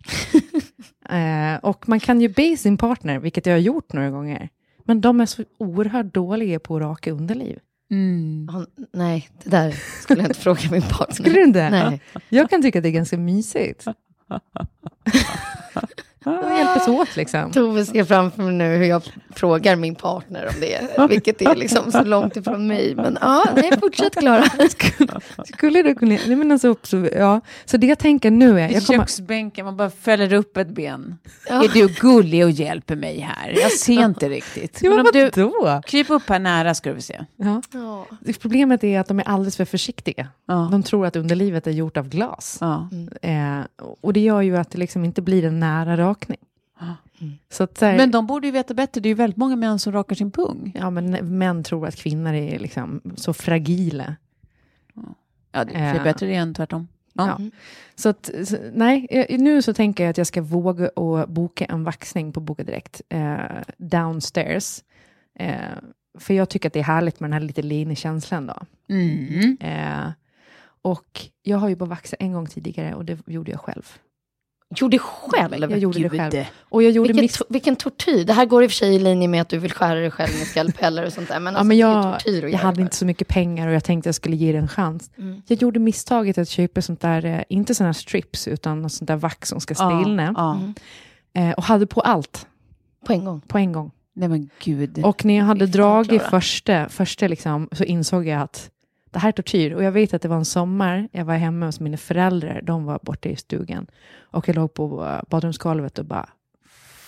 [1.08, 4.48] eh, och man kan ju be sin partner, vilket jag har gjort några gånger.
[4.84, 7.58] Men de är så oerhört dåliga på att raka underliv.
[7.90, 8.48] Mm.
[8.52, 9.70] Han, nej, det där
[10.02, 11.14] skulle jag inte fråga min partner.
[11.14, 11.70] Skulle du inte?
[11.70, 12.00] Nej.
[12.28, 13.86] Jag kan tycka att det är ganska mysigt.
[16.24, 17.50] De hjälps åt liksom.
[17.52, 19.02] Tove ser framför mig nu hur jag
[19.34, 22.94] frågar min partner om det, vilket är liksom så långt ifrån mig.
[22.94, 24.44] Men ja, nej, fortsätt Klara.
[25.44, 26.18] Skulle du kunna...
[26.26, 27.40] Nej, men alltså, också, ja.
[27.64, 28.70] Så det jag tänker nu är...
[28.70, 31.18] Jag kommer, köksbänken, man bara fäller upp ett ben.
[31.48, 31.64] Ja.
[31.64, 33.54] Är du gullig och hjälper mig här?
[33.60, 34.78] Jag ser inte riktigt.
[34.82, 35.80] ja, Men men om du vadå?
[35.86, 37.24] kryp upp här nära ska du få se.
[37.36, 37.62] Ja.
[37.72, 38.06] Ja.
[38.40, 40.28] Problemet är att de är alldeles för försiktiga.
[40.46, 40.68] Ja.
[40.72, 42.58] De tror att underlivet är gjort av glas.
[42.60, 42.88] Ja.
[43.22, 43.60] Eh,
[44.00, 46.38] och det gör ju att det liksom inte blir en nära rakning.
[47.50, 49.00] Så att, här, Men de borde ju veta bättre.
[49.00, 50.72] Det är ju väldigt många män som rakar sin pung.
[50.74, 54.16] ja, men män tror att kvinnor är liksom så fragila.
[55.52, 56.02] Ja, det är Eh.
[56.02, 56.88] bättre det än tvärtom.
[57.12, 57.26] Ja.
[57.38, 57.50] Ja.
[57.94, 61.64] Så att, så, nej, eh, nu så tänker jag att jag ska våga och boka
[61.64, 63.36] en vaxning på Boka Direkt eh,
[63.76, 64.82] downstairs.
[65.34, 65.56] Eh,
[66.18, 68.56] för jag tycker att det är härligt med den här lite lenig känslan då.
[68.88, 69.56] Mm.
[69.60, 70.10] Eh,
[70.82, 73.96] och jag har ju bara vaxat en gång tidigare och det gjorde jag själv.
[74.76, 75.70] Gjorde själv?
[75.70, 76.20] Jag gjorde det Gud.
[76.20, 76.44] själv.
[76.68, 77.42] Och jag gjorde Vilken, miss...
[77.48, 78.24] vilken tortyr.
[78.24, 80.10] Det här går i och för sig i linje med att du vill skära dig
[80.10, 81.40] själv med skalpeller och sånt där.
[81.40, 83.74] Men, Ja, alltså, men det jag, jag göra hade det inte så mycket pengar och
[83.74, 85.10] jag tänkte att jag skulle ge det en chans.
[85.18, 85.42] Mm.
[85.46, 89.16] Jag gjorde misstaget att köpa sånt där, eh, inte sådana här strips, utan sånt där
[89.16, 90.34] vax som ska stilna.
[90.36, 90.54] Ja.
[90.54, 90.74] Mm.
[91.50, 92.46] Eh, och hade på allt
[93.06, 93.40] På en gång.
[93.48, 93.90] på en gång.
[94.14, 95.04] Nej men gud.
[95.04, 98.70] Och när jag hade dragit första, första liksom, så insåg jag att
[99.12, 99.72] det här är tortyr.
[99.74, 102.84] Och jag vet att det var en sommar, jag var hemma hos mina föräldrar, de
[102.84, 103.86] var borta i stugan.
[104.20, 106.28] Och jag låg på eh, badrumsgolvet och bara,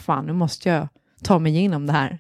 [0.07, 0.89] fan nu måste jag
[1.23, 2.19] ta mig igenom det här.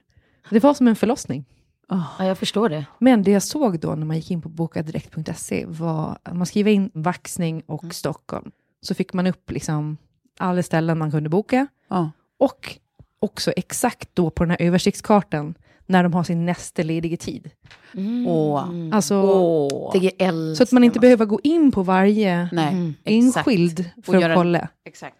[0.50, 1.44] Det var som en förlossning.
[1.88, 2.06] Oh.
[2.18, 2.86] Ja, jag förstår det.
[2.98, 6.68] Men det jag såg då när man gick in på bokadirekt.se var att man skrev
[6.68, 7.92] in vaxning och Mm.
[7.92, 8.50] Stockholm.
[8.80, 9.96] Så fick man upp liksom
[10.38, 11.66] alla ställen man kunde boka.
[11.88, 12.10] Ja.
[12.38, 12.78] Och
[13.18, 15.54] också exakt då på den här översiktskartan
[15.86, 17.50] när de har sin nästa lediga tid.
[17.94, 18.26] Mm.
[18.26, 18.68] Åh.
[18.92, 19.92] Alltså, Åh.
[19.92, 20.56] Det är eld.
[20.56, 22.94] Så att man inte behöver gå in på varje Nej, Mm.
[23.04, 23.46] exakt.
[23.48, 24.68] enskild Och för att kolla.
[24.84, 25.16] Exakt.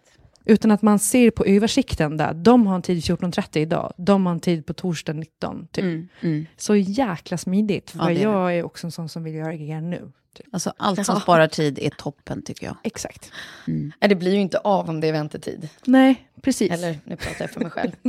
[0.47, 4.33] Utan att man ser på översikten där, de har en tid 14.30 idag, de har
[4.33, 5.67] en tid på torsdag 19.
[5.71, 5.83] Typ.
[5.83, 6.07] Mm.
[6.21, 6.45] Mm.
[6.57, 10.11] Så jäkla smidigt, för Ja, jag är också en sån som vill göra grejer nu.
[10.35, 10.45] Typ.
[10.51, 11.21] Alltså allt som Ja.
[11.21, 12.75] sparar tid är toppen tycker jag.
[12.83, 13.31] Exakt.
[13.67, 13.91] Mm.
[14.01, 15.69] Nej, det blir ju inte av om det är väntetid.
[15.85, 16.71] Nej, precis.
[16.71, 17.91] Eller, nu pratar jag för mig själv.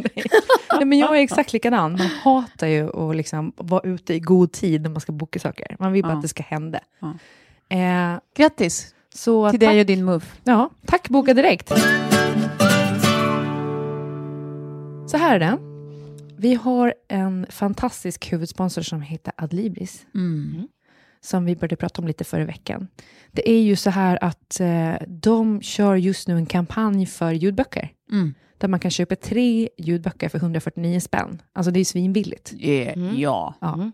[0.72, 1.92] Nej, men jag är exakt likadan.
[1.92, 5.76] Man hatar ju att liksom vara ute i god tid när man ska boka saker.
[5.78, 6.16] Man vill bara Ja.
[6.16, 6.80] att det ska hända.
[6.98, 7.14] Ja.
[7.76, 10.36] Eh, Grattis så till tack, dig och din muff.
[10.44, 11.68] ja, tack Boka Direkt.
[15.10, 15.58] Så här är det.
[16.38, 20.06] Vi har en fantastisk huvudsponsor som heter Adlibris.
[20.14, 20.68] Mm.
[21.26, 22.88] Som vi började prata om lite förra veckan.
[23.32, 27.92] Det är ju så här att eh, de kör just nu en kampanj för ljudböcker.
[28.12, 28.34] Mm.
[28.58, 31.42] Där man kan köpa tre ljudböcker för 149 spänn.
[31.52, 32.52] Alltså det är svinbilligt.
[32.58, 33.14] Yeah, Mm.
[33.20, 33.54] Ja.
[33.60, 33.74] Ja.
[33.74, 33.92] Mm.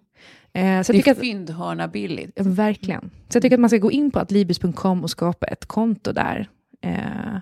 [0.55, 2.41] Eh, så jag Det är fyndhörna billigt.
[2.41, 3.11] verkligen.
[3.29, 6.49] Så jag tycker att man ska gå in på adlibris.com och skapa ett konto där.
[6.81, 7.39] Eh,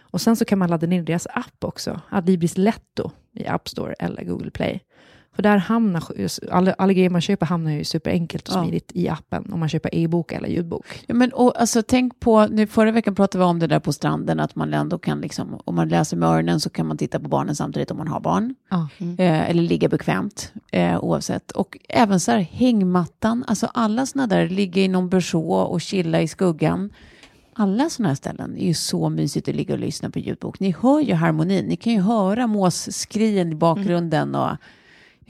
[0.00, 2.00] och sen så kan man ladda ner deras app också.
[2.10, 4.80] Adlibris Letto i App Store eller Google Play.
[5.40, 6.04] För där hamnar,
[6.50, 8.62] alla, alla grejer man köper hamnar ju superenkelt och Ja.
[8.62, 9.52] smidigt i appen.
[9.52, 11.04] Om man köper e-bok eller ljudbok.
[11.06, 13.92] Ja, men, och, alltså, tänk på, nu, förra veckan pratade vi om det där på
[13.92, 17.20] stranden, att man ändå kan, liksom, om man läser med öronen så kan man titta
[17.20, 18.54] på barnen samtidigt om man har barn.
[18.70, 18.88] Ja.
[19.18, 21.50] Eh, eller ligga bekvämt, eh, oavsett.
[21.50, 26.20] Och även så här, hängmattan, alltså alla sådana där, ligga i någon berså och chilla
[26.22, 26.90] i skuggan.
[27.54, 30.60] Alla sådana här ställen är ju så mysigt att ligga och lyssna på ljudbok.
[30.60, 34.48] Ni hör ju harmonin, ni kan ju höra måsskrien i bakgrunden och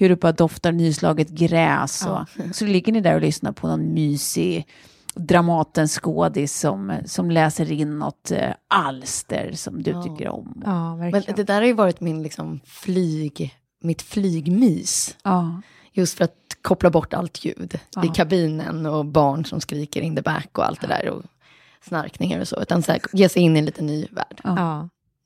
[0.01, 2.07] hur det bara doftar nyslaget gräs.
[2.07, 4.67] Och, Så ligger ni där och lyssnar på någon mysig
[5.15, 10.03] Dramatens skådis som, som läser in något eh, alster som du Ja.
[10.03, 10.63] tycker om.
[10.67, 15.17] Ja, Men det där har ju varit min liksom, flyg, mitt flygmys.
[15.25, 15.61] Ja.
[15.93, 18.05] Just för att koppla bort allt ljud Ja.
[18.05, 21.09] i kabinen och barn som skriker in the back och allt det där.
[21.09, 21.23] Och
[21.89, 22.63] snarkningar och så.
[22.63, 24.41] Utan så här, ge sig in i en liten ny värld.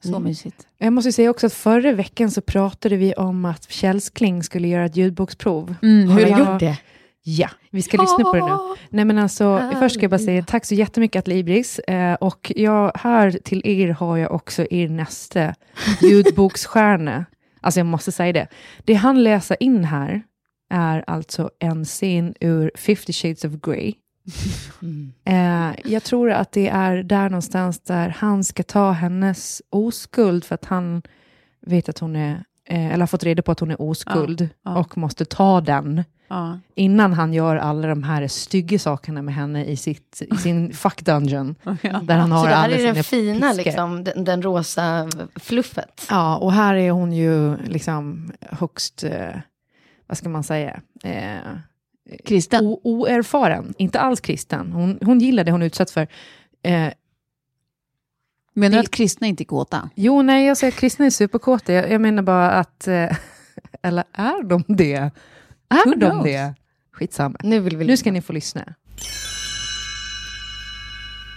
[0.05, 0.09] Ja.
[0.09, 0.13] Ja.
[0.13, 0.23] Så Mm.
[0.29, 0.67] mysigt.
[0.79, 4.85] Jag måste säga också att förra veckan så pratade vi om att Källskling skulle göra
[4.85, 5.75] ett ljudboksprov.
[5.83, 6.79] Mm, Har du gjort det?
[7.27, 8.59] Ja, vi ska lyssna på det nu.
[8.91, 9.79] Nej men alltså, Härligt.
[9.79, 11.79] först ska jag bara säga tack så jättemycket Adlibris.
[11.79, 15.55] Eh, och jag, här till er har jag också er nästa
[16.03, 17.25] ljudboksstjärna.
[17.61, 18.47] Alltså jag måste säga det.
[18.85, 20.23] Det han läser in här
[20.71, 23.95] är alltså en scen ur 50 shades of Grey.
[24.83, 25.13] Mm.
[25.25, 30.55] Eh, jag tror att det är där någonstans där han ska ta hennes oskuld för
[30.55, 31.03] att han
[31.67, 34.79] vet att hon är, eh, eller har fått reda på att hon är oskuld ja.
[34.79, 36.59] och måste ta den Ja.
[36.75, 41.03] innan han gör alla de här stygga sakerna med henne i, sitt, i sin fuck
[41.03, 41.55] dungeon.
[42.03, 46.07] Där han har Så det här är den fina, liksom, den, den rosa fluffet.
[46.11, 49.37] Ja, och här är hon ju liksom högst, eh,
[50.07, 51.57] vad ska man säga, eh,
[52.25, 52.65] Kristen.
[52.67, 53.75] o- oerfaren.
[53.79, 54.73] Inte alls kristen.
[54.73, 56.07] Hon, hon gillar det hon är utsatt för.
[56.63, 56.93] Eh,
[58.57, 59.91] Menar du att kristna inte är kåta?
[59.95, 61.73] Jo, nej, jag säger att kristna är superkåta.
[61.73, 62.89] Jag, jag menar bara att...
[62.89, 63.17] Eh,
[63.83, 64.95] eller är de det?
[65.69, 66.25] Är Who de knows?
[66.25, 66.55] det?
[66.93, 67.37] Skitsamma.
[67.43, 68.75] Nu vill vi Nu ska ni få lyssna.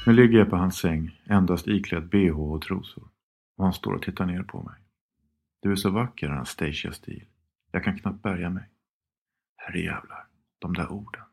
[0.06, 3.04] Nu ligger jag på hans säng, endast iklädd bh och trosor.
[3.58, 4.76] Och han står och tittar ner på mig.
[5.62, 7.24] Du är så vacker, Anastasia-stil.
[7.72, 8.64] Jag kan knappt bärga mig.
[9.58, 10.27] Herrejävlar,
[10.60, 11.24] de där orden.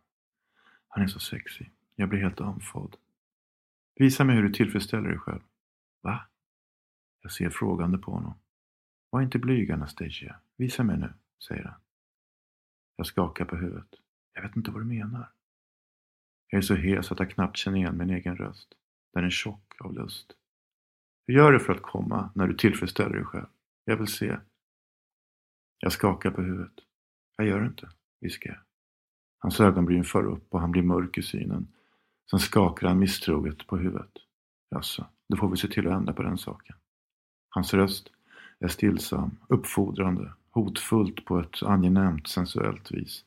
[0.88, 1.70] Han är så sexig.
[1.94, 2.96] Jag blir helt andfådd.
[3.94, 5.42] Visa mig hur du tillfredsställer dig själv.
[6.00, 6.26] Va?
[7.22, 8.34] Jag ser frågande på honom.
[9.10, 10.36] Var inte blyg, Anastasia.
[10.56, 11.12] Visa mig nu,
[11.48, 11.80] säger han.
[12.96, 13.94] Jag skakar på huvudet.
[14.32, 15.32] Jag vet inte vad du menar.
[16.46, 18.74] Jag är så hes att jag knappt känner igen min egen röst.
[19.12, 20.32] Den är tjock av lust.
[21.26, 23.46] Hur gör du för att komma när du tillfredsställer dig själv?
[23.84, 24.38] Jag vill se.
[25.78, 26.74] Jag skakar på huvudet.
[27.36, 28.63] Jag gör inte, viskar jag.
[29.44, 31.68] Hans ögonbryn far upp och han blir mörk i synen.
[32.30, 34.12] Sen skakar han misstroget på huvudet.
[34.70, 36.76] Jaså, då får vi se till att ändra på den saken.
[37.48, 38.08] Hans röst
[38.60, 43.24] är stillsam, uppfordrande, hotfullt på ett angenämt sensuellt vis.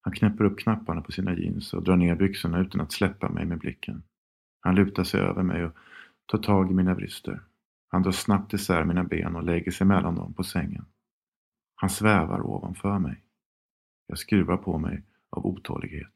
[0.00, 3.44] Han knäpper upp knapparna på sina jeans och drar ner byxorna utan att släppa mig
[3.44, 4.02] med blicken.
[4.60, 5.72] Han lutar sig över mig och
[6.26, 7.42] tar tag i mina brister.
[7.88, 10.84] Han drar snabbt isär mina ben och lägger sig mellan dem på sängen.
[11.74, 13.22] Han svävar ovanför mig.
[14.06, 16.12] Jag skruvar på mig av otålighet.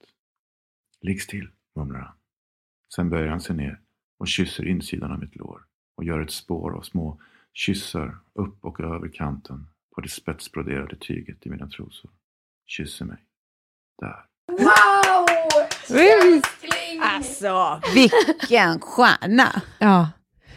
[1.01, 2.17] Ligg still, mumlar han.
[2.95, 3.81] Sen böjer han sig ner
[4.19, 5.65] och kysser insidan av mitt lår
[5.97, 7.21] och gör ett spår av små
[7.53, 12.11] kyssar upp och över kanten på det spetsbroderade tyget i mina trosor.
[12.67, 13.25] Kysser mig.
[13.99, 14.27] Där.
[17.03, 19.62] Alltså, vilken stjärna!
[19.79, 20.09] Ja,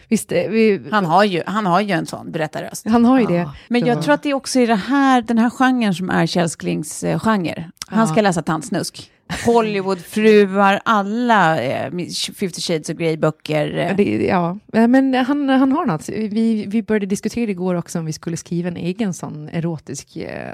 [0.09, 0.31] visst.
[0.31, 2.87] eh, Vi, Han har ju, han har ju en sån berättarröst.
[2.89, 3.29] han har ju Ja.
[3.31, 3.49] det.
[3.67, 6.25] Men jag tror att det är också i det här, den här genren som är
[6.25, 7.71] Kjell Sklings eh, genre.
[7.87, 8.07] Han Ja.
[8.07, 9.11] ska läsa tantsnusk.
[9.45, 11.91] Hollywoodfruar, alla eh,
[12.35, 13.95] 50 shades of Grey-böcker.
[14.29, 14.81] Ja, Eh.
[14.81, 16.09] ja, men han, han har något.
[16.09, 20.53] Vi, vi började diskutera igår också om vi skulle skriva en egen sån erotisk eh,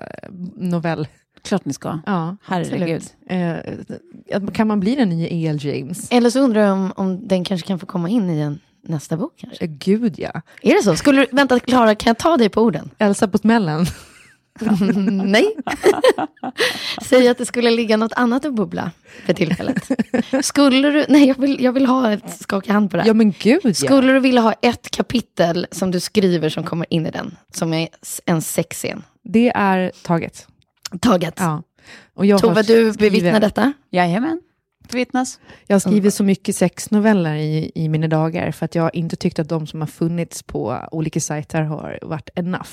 [0.58, 1.08] novell.
[1.44, 2.00] Klart ni ska.
[2.06, 3.04] Ja, Herregud.
[3.30, 3.56] Eh,
[4.54, 5.58] kan man bli den nya E.L.
[5.66, 6.12] James?
[6.12, 9.18] Eller så undrar jag om, om den kanske kan få komma in i en nästa
[9.18, 9.66] bok kanske.
[9.66, 10.42] Eh, Gud ja.
[10.62, 10.96] Är det så?
[10.96, 12.90] Skulle du, vänta Klara, kan jag ta dig på orden?
[12.98, 13.86] Elsa på smällen.
[15.26, 15.56] Nej.
[17.02, 18.92] Säg att det skulle ligga något annat och bubbla
[19.26, 19.90] för tillfället.
[20.42, 23.08] Skulle du, nej jag vill, jag vill ha ett skaka hand på det här.
[23.10, 23.74] Ja men gud ja.
[23.74, 27.74] Skulle du vilja ha ett kapitel som du skriver som kommer in i den, som
[27.74, 27.90] är
[28.26, 29.04] en sexscen?
[29.24, 30.48] Det är taget.
[31.00, 31.36] Taget.
[31.38, 31.64] Ja.
[32.14, 33.74] Och jag Tove, har du bevittnar detta?
[33.92, 34.42] Jajamän,
[34.92, 35.40] bevittnas.
[35.68, 39.40] Jag har skrivit så mycket sexnoveller i, i mina dagar för att jag inte tyckt
[39.40, 42.72] att de som har funnits på olika sajter har varit enough.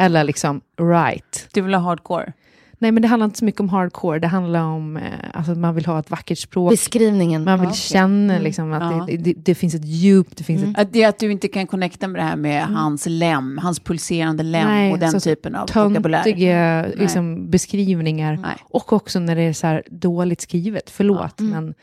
[0.00, 1.48] Eller liksom right.
[1.52, 2.32] Du vill ha hardcore?
[2.80, 5.02] Nej men det handlar inte så mycket om hardcore, det handlar om eh,
[5.34, 6.70] alltså, att man vill ha ett vackert språk.
[6.70, 7.44] Beskrivningen.
[7.44, 7.80] Man vill Ja, okej.
[7.80, 9.04] känna liksom, att Ja.
[9.08, 11.48] det, det, det finns ett djup, det finns ett Att det är att du inte
[11.48, 15.20] kan connecta med det här med hans lem, hans pulserande lem Nej, och den så
[15.20, 16.22] typen av vokabulär.
[16.22, 18.36] töntiga liksom, beskrivningar.
[18.42, 18.56] Nej.
[18.62, 21.74] Och också när det är så här dåligt skrivet, förlåt, men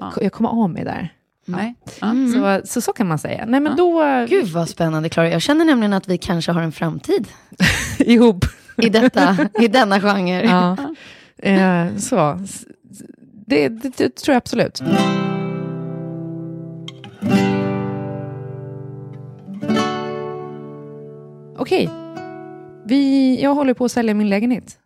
[0.00, 0.12] Ja.
[0.20, 1.12] jag kommer av mig där.
[1.48, 1.74] Nej.
[2.00, 2.10] Ja.
[2.10, 2.32] Mm.
[2.32, 3.44] Så, så så kan man säga.
[3.48, 5.30] Nej men då, Gud vad spännande Klara.
[5.30, 7.28] Jag känner nämligen att vi kanske har en framtid
[7.98, 8.44] ihop
[8.76, 10.44] i, detta, i denna genre.
[10.44, 10.76] Ja.
[11.38, 12.38] Eh, så.
[13.46, 14.82] Det, det, det tror jag absolut.
[21.58, 21.90] Okej.
[22.84, 24.78] Vi, jag håller på att sälja min lägenhet.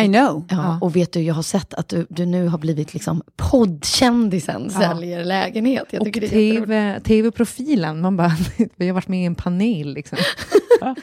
[0.00, 0.44] I know.
[0.50, 4.70] Ja, och vet du, jag har sett att du, du nu har blivit liksom poddkändisen,
[4.70, 5.84] säljer lägenhet.
[5.90, 6.12] Jag Och.
[6.12, 8.32] TV, tv-profilen, man bara,
[8.76, 10.18] vi har varit med i en panel liksom.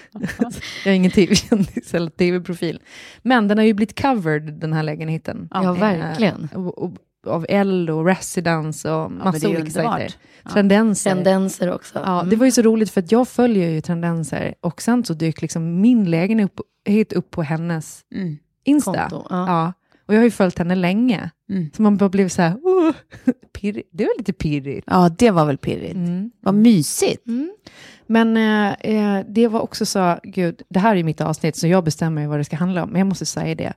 [0.85, 2.79] jag är ingen tv-kändis eller tv-profil.
[3.21, 5.47] Men den har ju blivit covered, den här lägenheten.
[5.51, 6.49] Ja, Eh, verkligen.
[6.55, 6.91] och, och,
[7.27, 10.13] av L och Residence och massa är olika sajter.
[10.53, 11.13] Tendenser.
[11.15, 11.99] Tendenser också.
[12.05, 12.29] Ja, Mm.
[12.29, 15.41] det var ju så roligt för att jag följer ju tendenser och sen så dök
[15.41, 18.37] liksom min lägenhet upp, upp på hennes Mm.
[18.63, 19.09] Insta.
[19.09, 19.47] Konto, ja.
[19.47, 19.73] ja.
[20.05, 21.31] Och jag har ju följt henne länge.
[21.49, 21.69] Mm.
[21.75, 22.93] Så man bara blev så här, oh,
[23.91, 24.87] det var lite pirrigt.
[24.89, 25.95] Ja, det var väl pirrigt.
[25.95, 26.31] Mm.
[26.39, 27.25] Vad mysigt.
[28.07, 31.83] Men eh, eh, det var också så, gud, det här är mitt avsnitt så jag
[31.83, 32.89] bestämmer ju vad det ska handla om.
[32.89, 33.73] Men jag måste säga det.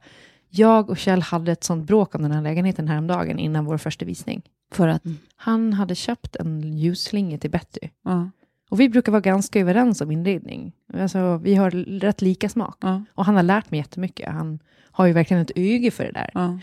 [0.49, 4.05] Jag och Kjell hade ett sånt bråk om den här lägenheten häromdagen innan vår första
[4.05, 4.43] visning.
[4.73, 5.03] För att...
[5.37, 7.89] Han hade köpt en ljusslinga till Betty.
[8.05, 8.31] Ja.
[8.71, 10.73] Och vi brukar vara ganska överens om inredning.
[10.95, 12.79] Alltså, vi har rätt lika smak.
[12.81, 13.05] Ja.
[13.15, 14.33] Och han har lärt mig jättemycket.
[14.33, 14.59] Han
[14.91, 16.31] har ju verkligen ett öga för det där.
[16.35, 16.59] Ja.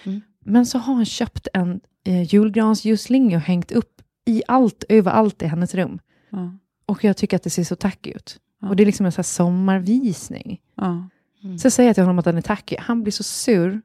[0.46, 5.46] Men så har han köpt en eh, julgransljusslinga och hängt upp i allt, överallt i
[5.46, 6.00] hennes rum.
[6.30, 6.58] Ja.
[6.86, 8.40] Och jag tycker att det ser så tacky ut.
[8.62, 8.70] Ja.
[8.70, 10.60] Och det är liksom en sån här sommarvisning.
[10.76, 11.10] Ja.
[11.60, 12.76] Så jag säger till honom att den är tacky.
[12.80, 13.82] Han blir så sur,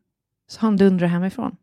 [0.48, 1.56] så han dundrar hemifrån.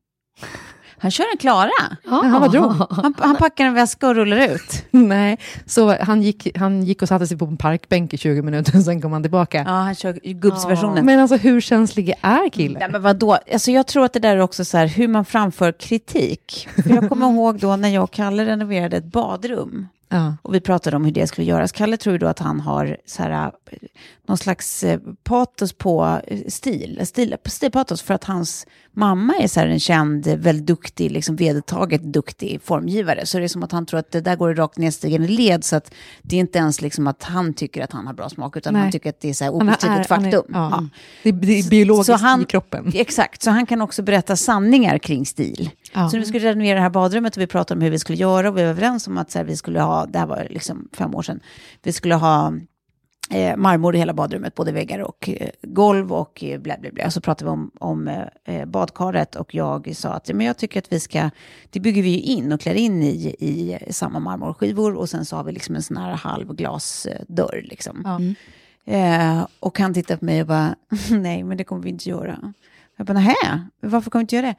[1.04, 1.98] Han kör en Klara.
[2.40, 2.72] Vad drog?
[2.90, 4.86] Han, han packar en väska och rullar ut.
[4.92, 8.72] Nej, så han gick, han gick och satte sig på en parkbänk i 20 minuter,
[8.82, 9.58] sen kom han tillbaka.
[9.58, 11.06] Ja, han kör gubbsversionen.
[11.06, 12.80] Men alltså hur känslig är killen?
[12.80, 13.38] Nej, men vadå?
[13.54, 16.68] Alltså, jag tror att det där är också så här, hur man framför kritik.
[16.84, 19.88] För jag kommer ihåg då när jag och Kalle renoverade ett badrum.
[20.14, 20.38] Ja.
[20.42, 21.72] Och vi pratade om hur det skulle göras.
[21.72, 23.52] Kalle tror ju då att han har så här,
[24.28, 29.60] någon slags eh, patos på eh, stil, stil stilpatos för att hans mamma är så
[29.60, 33.26] här en känd, väldigt duktig, liksom vedertaget duktig formgivare.
[33.26, 35.76] Så det är som att han tror att det där går rakt nedstigande led, så
[35.76, 38.74] att det är inte ens liksom att han tycker att han har bra smak, utan
[38.74, 38.82] Nej.
[38.82, 40.44] han tycker att det är så här obestridligt han är- faktum.
[40.54, 40.70] ja.
[40.72, 40.88] Ja.
[41.24, 42.92] Det, det är biologiskt Så han- i kroppen.
[42.96, 45.70] Exakt, så han kan också berätta sanningar kring stil.
[45.94, 46.10] Ja.
[46.10, 48.18] Så när vi skulle renovera det här badrummet och vi pratade om hur vi skulle
[48.18, 50.48] göra och vi var överens om att så här, vi skulle ha, det här var
[50.50, 51.40] liksom fem år sedan,
[51.84, 52.54] vi skulle ha
[53.30, 57.12] eh, marmor i hela badrummet, både väggar och eh, golv och eh, bla bla bla.
[57.12, 60.80] Så pratade vi om, om eh, eh, badkaret och jag sa att men jag tycker
[60.80, 61.30] att vi ska,
[61.70, 65.36] det bygger vi ju in och klär in i, i samma marmorskivor och sen så
[65.36, 68.02] har vi liksom en sån här halvglasdörr liksom.
[68.06, 68.20] Ja.
[68.86, 70.76] Eh, och han tittade på mig och bara,
[71.12, 72.54] nej men det kommer vi inte göra.
[72.98, 74.56] Jag bara, nähä, varför kommer vi inte göra det?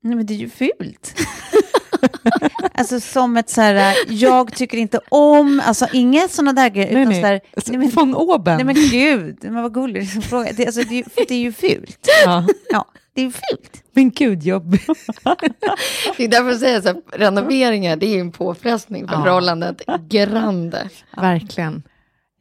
[0.00, 1.14] Nej men det är ju fult.
[2.74, 6.92] alltså som ett så här, jag tycker inte om, alltså inget sådana där grejer.
[6.92, 7.20] Nej, utan nej.
[7.20, 8.56] Så här, nej, men, Von oben.
[8.56, 10.52] nej men gud, men vad gullig liksom, fråga.
[10.56, 12.08] Det, alltså, det, är ju- för det är ju fult.
[12.24, 12.46] ja.
[12.70, 12.84] Ja,
[13.14, 13.82] det är ju fult.
[13.92, 14.86] Men gud, jobbigt.
[16.16, 19.22] Det är därför jag säger så här, renoveringar, det är ju en påfrestning för Ja.
[19.24, 19.82] förhållandet.
[20.08, 20.88] Grande.
[21.16, 21.82] Verkligen.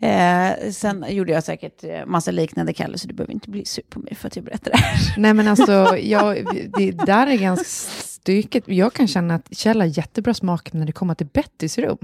[0.01, 3.83] Eh, sen gjorde jag säkert eh, massa liknande Kalle, så du behöver inte bli sur
[3.89, 5.13] på mig för att jag berättar det här.
[5.17, 6.45] Nej men alltså, jag,
[6.77, 7.65] det där är ganska
[8.05, 8.63] stycket.
[8.67, 11.97] Jag kan känna att Kjell har jättebra smak när det kommer till Bettys rum.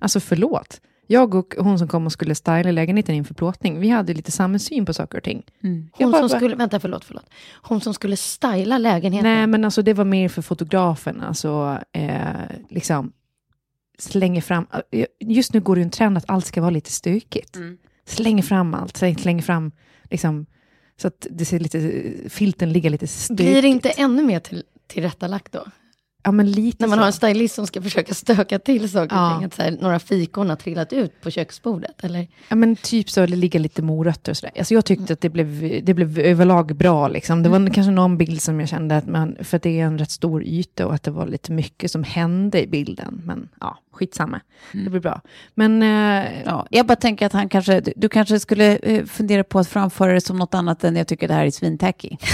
[0.00, 0.80] Alltså förlåt.
[1.06, 4.58] Jag och hon som kom och skulle styla lägenheten inför plåtning, vi hade lite samma
[4.58, 5.42] syn på saker och ting.
[5.60, 7.26] Jag Hon bara- som skulle, vänta förlåt, förlåt.
[7.62, 9.30] Hon som skulle styla lägenheten.
[9.32, 11.20] Nej, men alltså det var mer för fotografen.
[11.20, 12.18] Alltså, eh,
[12.68, 13.12] liksom,
[14.00, 14.66] slänger fram...
[15.20, 17.56] Just nu går det en trend att allt ska vara lite stökigt.
[18.06, 19.72] Slänger fram allt, släng- slänger fram...
[20.10, 20.46] Liksom,
[20.96, 22.02] så att det ser lite...
[22.28, 23.36] Filten ligger lite stökigt.
[23.36, 25.64] Blir det inte ännu mer till, tillrättalagt då?
[26.22, 27.00] Ja, men lite När man så.
[27.02, 29.36] har en stylist som ska försöka stöka till saker och Ja.
[29.36, 29.44] ting.
[29.44, 32.04] Att så här, några fikon har trillat ut på köksbordet.
[32.04, 32.28] Eller?
[32.48, 34.52] Ja, men typ så, det ligger lite morötter och sådär.
[34.58, 37.08] Alltså jag tyckte att det blev, det blev överlag bra.
[37.08, 37.42] Liksom.
[37.42, 39.98] Det var kanske någon bild som jag kände att man, för att det är en
[39.98, 43.22] rätt stor yta och att det var lite mycket som hände i bilden.
[43.26, 44.40] Men ja, skitsamma.
[44.72, 45.20] Det blir bra.
[45.54, 49.44] Men eh, Ja, jag bara tänker att han kanske, du, du kanske skulle eh, fundera
[49.44, 52.10] på att framföra det som något annat än jag tycker det här är svintacky.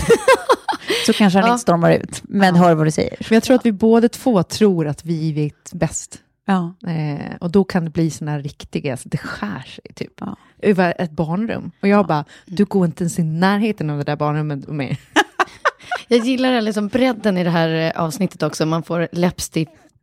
[1.06, 1.52] Så kanske han Ja.
[1.52, 3.16] inte stormar ut, men hör vad du säger.
[3.20, 6.18] Men jag tror att vi båda två tror att vi vet bäst.
[6.46, 6.74] Ja.
[6.90, 10.12] Eh, och då kan det bli såna här riktiga, så det skär sig typ.
[10.20, 10.36] Ja.
[10.62, 11.70] Över ett barnrum.
[11.82, 14.96] Och jag bara, du går inte ens i närheten av det där barnrummet med.
[16.08, 18.66] Jag gillar liksom bredden i det här eh, avsnittet också.
[18.66, 19.08] Man får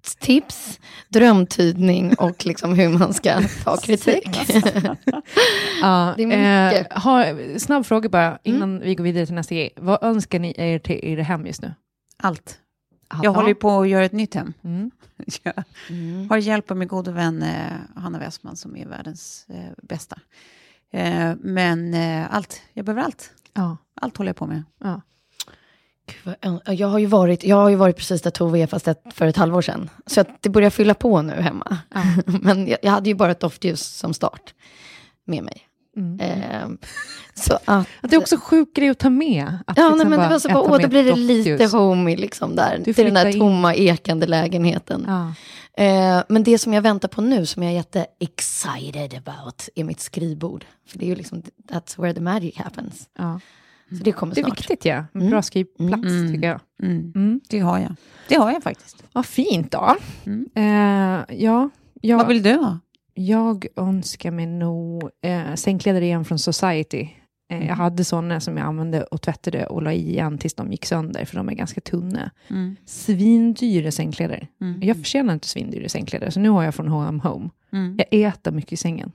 [0.03, 0.79] läppstiftstips,
[1.09, 4.29] drömtydning och liksom hur man ska ta kritik.
[5.81, 6.91] Ja, Det är mycket.
[6.91, 7.25] eh, ha,
[7.59, 9.73] snabb fråga bara, innan vi går vidare till nästa grej.
[9.75, 11.73] Vad önskar ni er till er hem just nu?
[12.17, 12.59] Allt.
[13.09, 13.19] Ja.
[13.23, 14.53] Jag håller ju på att göra ett nytt hem.
[14.63, 14.91] Mm.
[15.43, 15.63] Jag
[16.29, 20.19] har hjälp av min gode vän eh, Hanna Westman som är världens eh, bästa.
[20.91, 23.31] Eh, men eh, allt, jag behöver allt.
[23.53, 23.77] Ja.
[24.01, 24.63] Allt håller jag på med.
[24.83, 25.01] Ja.
[26.65, 29.27] Jag har, ju varit, jag har ju varit precis där Tove är, fast ett, för
[29.27, 29.89] ett halvår sedan.
[30.05, 31.77] Så att det börjar fylla på nu hemma.
[32.25, 34.53] Men jag, jag hade ju bara ett doftljus som start
[35.25, 35.67] med mig.
[35.97, 36.19] Mm.
[36.21, 36.77] Ehm,
[37.33, 37.87] så att...
[38.01, 39.57] Att det är också sjuk grej att ta med.
[39.67, 41.65] Att Ja, nej, liksom men det var så bara, åh, med då blir det lite
[41.65, 42.81] homey liksom där.
[42.85, 43.39] Du till den där flyttar in.
[43.39, 45.05] tomma, ekande lägenheten.
[45.07, 45.33] Ja.
[45.83, 49.83] Eh, men det som jag väntar på nu, som jag är jätte excited about, är
[49.83, 50.65] mitt skrivbord.
[50.87, 53.09] För det är ju liksom, that's where the magic happens.
[53.17, 53.39] Ja.
[53.97, 54.59] Så det kommer Det är snart.
[54.59, 54.95] viktigt ja.
[55.13, 55.29] En Mm.
[55.29, 56.33] bra skrivplats Mm.
[56.33, 56.59] tycker jag.
[56.83, 57.11] Mm.
[57.15, 57.41] Mm.
[57.49, 57.95] Det har jag.
[58.29, 59.03] Det har jag faktiskt.
[59.13, 59.95] Vad fint då.
[60.25, 60.45] Mm.
[60.55, 61.69] Eh, ja,
[62.01, 62.79] jag, Vad vill du ha?
[63.13, 67.07] jag önskar mig nog eh, sängkläder igen från Society.
[67.51, 70.71] Eh, Jag hade sådana som jag använde och tvättade och la i igen tills de
[70.71, 72.31] gick sönder, för de är ganska tunna.
[72.49, 72.75] Mm.
[72.85, 74.47] Svindyra sängkläder.
[74.61, 74.79] Mm.
[74.83, 77.49] Jag förtjänar inte svindyra sängkläder, så nu har jag från H&M Home.
[77.73, 77.97] Mm.
[77.97, 79.11] Jag äter mycket i sängen.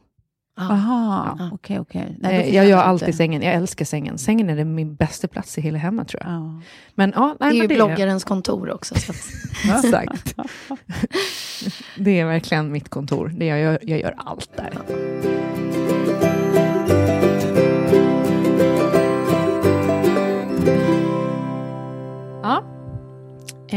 [0.60, 0.72] Ah.
[0.72, 1.50] Aha, Ja.
[1.52, 2.16] okej, okej.
[2.20, 2.84] Nej, då Eh, jag gör inte.
[2.88, 3.42] alltid sängen.
[3.42, 4.18] Jag älskar sängen.
[4.18, 6.32] Sängen är det min bästa plats i hela hemmet tror jag.
[6.32, 6.60] Ja.
[6.94, 8.94] Men ja, Det nej, är ju det bloggarens kontor också.
[8.94, 10.34] Så att, Exakt.
[11.96, 13.34] det är verkligen mitt kontor.
[13.36, 14.72] Det jag, gör, jag gör allt där.
[22.42, 22.62] Ja.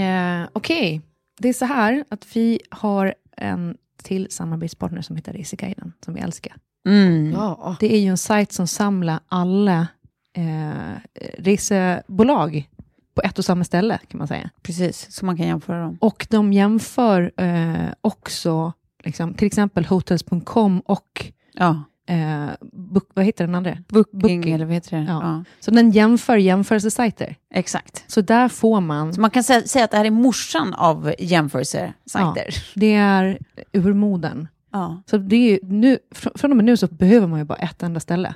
[0.02, 1.02] Eh, Okej,
[1.40, 6.22] det är så här att vi har en till samarbetspartner som heter Reseguiden, som vi
[6.22, 6.56] älskar.
[6.88, 7.32] Mm.
[7.32, 7.76] ja.
[7.80, 9.88] Det är ju en sajt som samlar alla
[10.34, 12.70] eh, resebolag
[13.16, 14.50] på ett och samma ställe, kan man säga.
[14.62, 15.98] Precis, så man kan jämföra dem.
[16.02, 18.74] Och de jämför eh, också,
[19.04, 23.78] liksom, till exempel hotels.com och Ja, eh, book, vad heter den andra?
[23.88, 25.04] Booking, eller vad heter det?
[25.04, 25.20] Ja.
[25.24, 25.44] Ja.
[25.60, 27.36] Så den jämför jämförelsesajter.
[27.54, 28.04] exakt.
[28.08, 31.14] Så där får man, Så man kan säga, säga att det här är morsan av
[31.20, 32.56] jämförelsesajter.
[32.76, 33.38] det är
[33.74, 34.48] urmoden.
[34.72, 35.02] Ja.
[35.06, 37.84] Så det är nu, fr- från och med nu så behöver man ju bara ett
[37.84, 38.34] enda ställe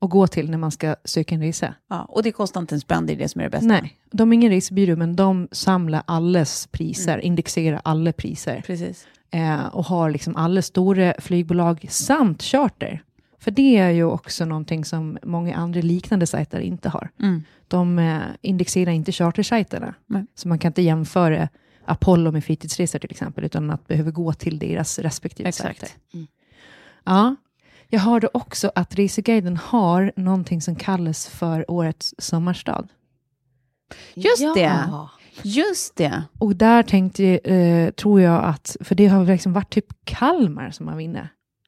[0.00, 1.74] att gå till när man ska söka en resa.
[1.90, 2.04] Ja.
[2.08, 3.66] Och det kostar inte en spänn, det är det som är det bästa.
[3.66, 9.06] Nej, de är ingen resebyrå, men de samlar alles priser, indexerar alla priser Precis.
[9.30, 13.02] eh, och har liksom alla stora flygbolag samt charter.
[13.46, 17.10] För det är ju också någonting som många andra liknande sajter inte har.
[17.20, 17.42] Mm.
[17.68, 20.26] De eh, indexerar inte chartersajterna, Nej.
[20.34, 21.48] så man kan inte jämföra
[21.84, 25.80] Apollo med fritidsresor till exempel, utan att behöver gå till deras respektive Exakt.
[25.80, 25.96] sajter.
[27.04, 27.36] Ja.
[27.88, 32.88] Jag hörde också att Reseguiden har någonting som kallas för årets sommarstad.
[34.14, 34.54] Just ja.
[34.54, 34.88] det.
[35.48, 36.22] Just det.
[36.38, 40.88] Och där tänkte, eh, tror jag att, för det har liksom varit typ Kalmar som
[40.88, 41.22] har vunnit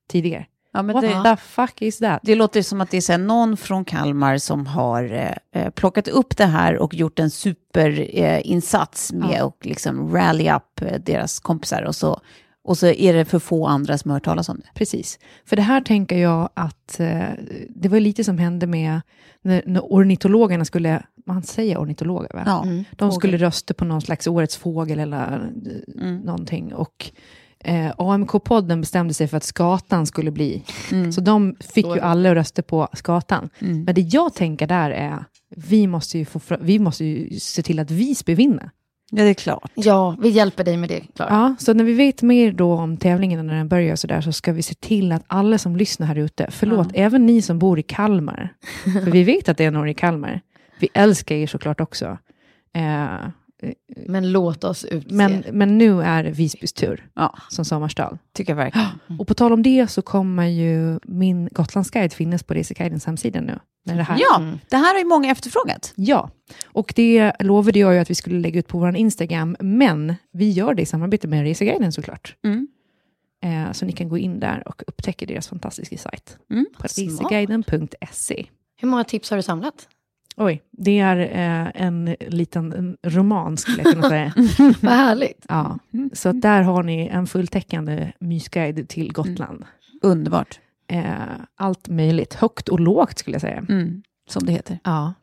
[0.09, 0.47] tidigare.
[0.79, 2.21] Ja, men What det, the fuck is that?
[2.23, 5.71] det låter som att det är så här, någon från Kalmar som har eh, eh,
[5.71, 9.45] plockat upp det här och gjort en superinsats eh, med Ja.
[9.45, 11.83] och liksom rally up eh, deras kompisar.
[11.83, 12.21] Och så,
[12.65, 14.69] och så är det för få andra som har hört talas om det.
[14.75, 15.19] Precis.
[15.45, 17.23] För det här tänker jag att eh,
[17.69, 19.01] det var lite som hände med
[19.43, 22.43] när, när ornitologerna skulle, man säger ornitologer va?
[22.47, 22.63] Ja.
[22.63, 22.85] Mm.
[22.97, 25.51] De skulle rösta på någon slags årets fågel eller
[25.97, 26.17] eh, Mm.
[26.19, 26.75] någonting.
[26.75, 27.11] Och
[27.65, 30.63] eh, AMK-podden bestämde sig för att skatan skulle bli.
[30.93, 31.13] Mm.
[31.13, 33.49] Så de fick ju alla rösta på skatan.
[33.59, 33.85] Mm.
[33.85, 35.25] Men det jag tänker där är,
[35.57, 38.71] vi måste ju, få, vi måste ju se till att Visby vinner.
[39.11, 39.71] Ja, det är klart.
[39.75, 41.31] Ja, vi hjälper dig med det, Klara.
[41.31, 44.33] Ja, så när vi vet mer då om tävlingen när den börjar så där så
[44.33, 47.79] ska vi se till att alla som lyssnar här ute, förlåt, även ni som bor
[47.79, 48.55] i Kalmar,
[48.85, 50.41] för vi vet att det är några i Kalmar,
[50.81, 52.19] vi älskar er såklart också.
[52.73, 53.29] Eh,
[54.07, 55.15] Men låt oss utse.
[55.15, 58.19] men, men nu är det Visbys tur Ja, som sommarstad.
[58.33, 58.89] tycker jag verkligen.
[59.19, 63.59] Och på tal om det så kommer ju min Gotlandsguide finnas på Reseguidens hemsida nu.
[63.85, 64.19] När det här.
[64.21, 65.93] Ja, det här har ju många efterfrågat.
[65.97, 66.31] Ja,
[66.67, 70.51] och det lovade jag ju att vi skulle lägga ut på vår Instagram, men vi
[70.51, 72.37] gör det i samarbete med Reseguiden såklart.
[72.45, 72.69] Mm.
[73.45, 76.67] Eh, så ni kan gå in där och upptäcka deras fantastiska sajt Mm.
[76.79, 78.47] på reseguiden.se.
[78.81, 79.89] Hur många tips har du samlat?
[80.41, 84.33] Oj, det är eh, en liten en roman skulle jag kunna säga.
[84.81, 85.47] Vad härligt.
[85.49, 85.79] ja.
[86.13, 89.65] Så att där har ni en fulltäckande mysguide till Gotland.
[90.03, 90.61] Underbart.
[90.89, 91.13] Eh,
[91.57, 93.65] allt möjligt, högt och lågt skulle jag säga.
[93.69, 94.03] Mm.
[94.29, 94.79] Som det heter.
[94.85, 95.15] Ja.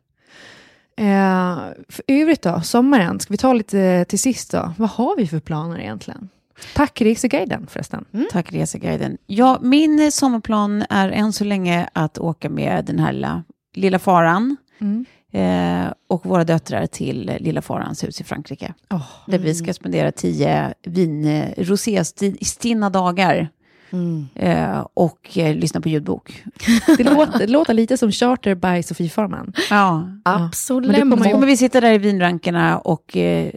[0.98, 1.58] Eh,
[1.90, 4.74] för övrigt då, sommaren, ska vi ta lite till sist då?
[4.78, 6.30] Vad har vi för planer egentligen?
[6.76, 8.06] Tack Reseguiden förresten.
[8.32, 9.18] Tack Reseguiden.
[9.26, 13.44] Ja, min sommarplan är än så länge att åka med den här lilla,
[13.74, 15.06] lilla faran Mm.
[15.32, 18.74] eh, och våra döttrar till eh, lilla farans hus i Frankrike.
[18.90, 19.06] Oh.
[19.28, 23.50] Där vi ska spendera tio vin, eh, roséstinna dagar
[23.92, 24.28] Mm.
[24.36, 26.44] eh, och eh, lyssna på ljudbok.
[26.98, 29.54] Det, låter, låter lite som Charter by Sofie Farman.
[29.70, 30.08] Ja.
[30.24, 30.92] Absolut.
[31.00, 33.52] Men kommer kommer vi sitta där i vinrankerna och eh,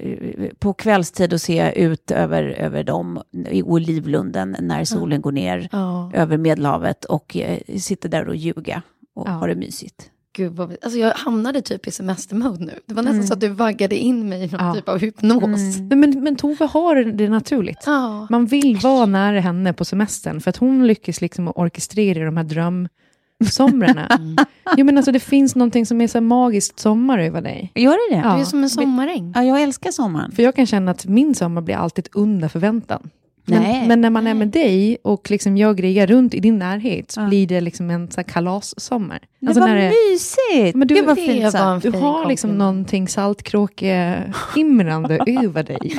[0.59, 6.11] på kvällstid och se ut över, över dem i olivlunden när solen går ner Ja,
[6.15, 8.83] över Medelhavet och eh, sitta där och ljuga
[9.15, 9.33] och Ja.
[9.33, 10.11] ha det mysigt.
[10.39, 10.77] Gud vad...
[10.83, 12.73] Alltså jag hamnade typ i semestermode nu.
[12.87, 14.75] Det var nästan så att du vaggade in mig i någon Ja.
[14.75, 15.79] typ av hypnos.
[15.91, 17.83] Men, men, men Tove har det naturligt.
[17.87, 18.27] Ja.
[18.31, 22.37] Man vill vara nära henne på semestern, för att hon lyckas liksom att orkestrera de
[22.37, 24.19] här drömsomrarna.
[24.77, 27.73] Jo, men alltså, det finns någonting som är så magiskt sommar över dig.
[27.75, 28.29] Gör det det?
[28.29, 28.35] Ja.
[28.35, 29.33] Du är som en sommaräng.
[29.37, 30.33] Ja, jag älskar sommaren.
[30.33, 33.11] För jag kan känna att min sommar blir alltid under förväntan.
[33.49, 33.79] Nej.
[33.79, 37.11] Men, men när man är med dig och liksom jag grejar runt i din närhet
[37.11, 37.27] så Ja.
[37.29, 39.21] blir det liksom en så kalassommar.
[39.41, 40.77] Det Alltså var det- mysigt!
[40.77, 45.93] Men du- Gud vad det fint var Du fin har liksom någonting saltkråkehimrande över dig.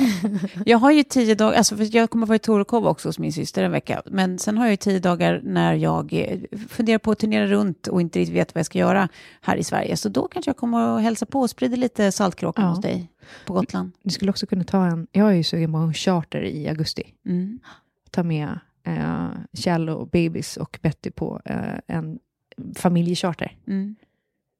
[0.66, 3.32] Jag har ju tio dagar, alltså för jag kommer vara i Torekov också hos min
[3.32, 4.02] syster en vecka.
[4.06, 6.38] Men sen har jag ju tio dagar när jag eh,
[6.68, 9.08] funderar på att turnera runt och inte riktigt vet vad jag ska göra
[9.40, 9.96] här i Sverige.
[9.96, 12.70] Så då kanske jag kommer att hälsa på och sprida lite saltkråkan Ja.
[12.70, 13.08] hos dig
[13.46, 13.92] på Gotland.
[14.02, 17.14] Du skulle också kunna ta en, jag är ju sugen på en charter i augusti.
[17.26, 17.58] Mm.
[18.10, 22.18] Ta med eh, Kjell och Babys och Betty på eh, en
[22.74, 23.56] familjecharter.
[23.66, 23.96] Mm.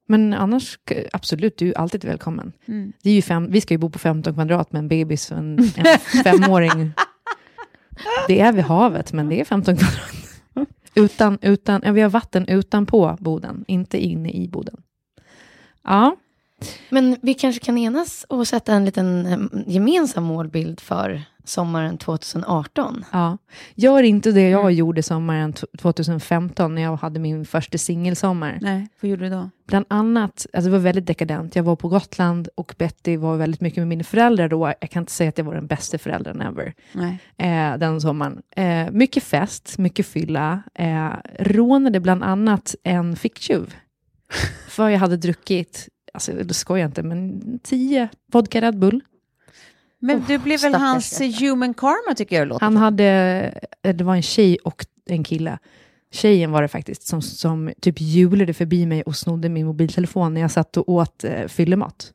[0.07, 0.79] Men annars,
[1.13, 2.51] absolut, du är alltid välkommen.
[2.65, 2.93] Mm.
[3.03, 5.37] Det är ju fem, vi ska ju bo på 15 kvadrat med en bebis och
[5.37, 6.91] en, en femåring.
[8.27, 10.21] Det är vid havet, men det är 15 kvadrat.
[10.95, 14.81] Utan, utan, ja, vi har vatten utanpå boden, inte inne i boden.
[15.83, 16.15] Ja,
[16.89, 23.05] Men vi kanske kan enas och sätta en liten gemensam målbild för sommaren 2018.
[23.11, 23.37] Ja.
[23.75, 24.73] Gör inte det jag Mm.
[24.73, 28.59] gjorde sommaren t- 2015 när jag hade min första singelsommar.
[28.61, 29.49] Nej, vad gjorde du då?
[29.67, 31.55] Bland annat, alltså det var väldigt dekadent.
[31.55, 34.73] Jag var på Gotland och Betty var väldigt mycket med mina föräldrar då.
[34.81, 37.19] Jag kan inte säga att jag var den bästa föräldern ever Nej.
[37.37, 38.41] eh, den sommaren.
[38.55, 40.61] Eh, mycket fest, mycket fylla.
[40.75, 41.09] Eh,
[41.39, 43.73] rånade bland annat en ficktjuv.
[44.69, 49.01] För jag hade druckit, alltså det skojar jag inte, men tio vodka Red Bull.
[49.99, 53.05] Men Oh, du blev väl hans human karma tycker jag det låter Han hade,
[53.81, 55.57] eh, det var en tjej och en kille.
[56.13, 60.41] Tjejen var det faktiskt som, som typ hjulade förbi mig och snodde min mobiltelefon när
[60.41, 62.13] jag satt och åt eh, fyllemat.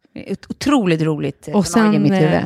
[0.48, 2.44] Otroligt roligt eh, Och sen eh,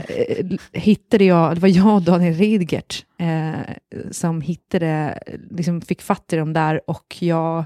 [0.72, 3.74] hittade jag, det var jag och Daniel Ridgert eh,
[4.11, 5.18] som hittade,
[5.51, 7.59] liksom fick fatt i dem där och jag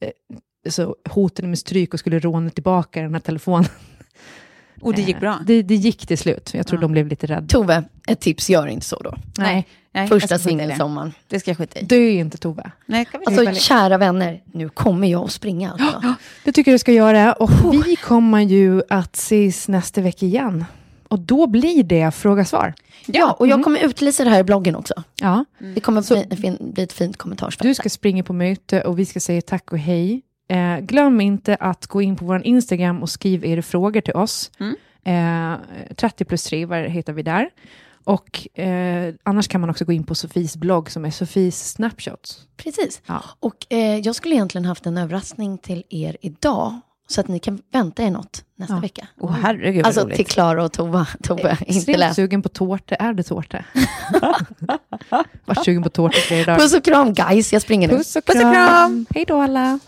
[0.00, 0.36] eh,
[0.70, 3.68] så hotade med stryk och skulle råna tillbaka den här telefonen.
[4.80, 5.38] Och det gick Eh, bra?
[5.46, 6.50] Det, det gick till slut.
[6.54, 6.80] Jag tror Ja.
[6.80, 7.46] de blev lite rädda.
[7.46, 9.14] Tove, ett tips, gör inte så då.
[9.38, 11.12] Nej, Nej, Första singelsommaren.
[11.28, 11.84] Det ska jag skita i.
[11.84, 12.70] dö inte Tove.
[12.86, 13.54] Nej, kan vi Alltså det?
[13.54, 16.14] kära vänner, nu kommer jag att springa alltså.
[16.44, 17.32] Det tycker jag du ska göra.
[17.32, 17.50] Och
[17.86, 20.64] vi kommer ju att ses nästa vecka igen.
[21.08, 22.74] Och då blir det fråga-svar.
[23.06, 24.94] Ja, och jag kommer utlysa det här i bloggen också.
[25.20, 25.44] Ja.
[25.74, 27.62] Det kommer Så- bli, bli ett fint kommentarsfält.
[27.68, 30.22] Du ska springa på möte och vi ska säga tack och hej.
[30.48, 34.50] Eh, glöm inte att gå in på vår Instagram och skriv era frågor till oss.
[35.04, 35.54] Eh,
[35.96, 37.50] 30 plus 3 var- heter vi där.
[38.04, 42.46] Och eh, annars kan man också gå in på Sofies blogg som är Sofies Snapshots.
[42.56, 43.02] Precis.
[43.06, 43.22] Ja.
[43.40, 46.80] Och eh, jag skulle egentligen haft en överraskning till er idag.
[47.12, 48.80] Så att ni kan vänta er något nästa Ja.
[48.80, 49.06] vecka.
[49.20, 50.16] Åh herregud vad Alltså roligt.
[50.16, 51.06] till Klara och Tova.
[51.22, 52.94] Tove, inte Extremt sugen på tårta.
[52.94, 53.64] Är det tårta?
[55.44, 56.58] Vart sugen på tårta i flera dagar.
[56.58, 57.96] Puss och kram guys, jag springer nu.
[57.96, 59.06] Puss och kram.
[59.14, 59.78] Hej då alla.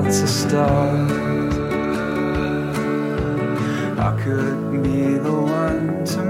[0.00, 1.10] Now that's a start.
[3.98, 6.29] I could be the one to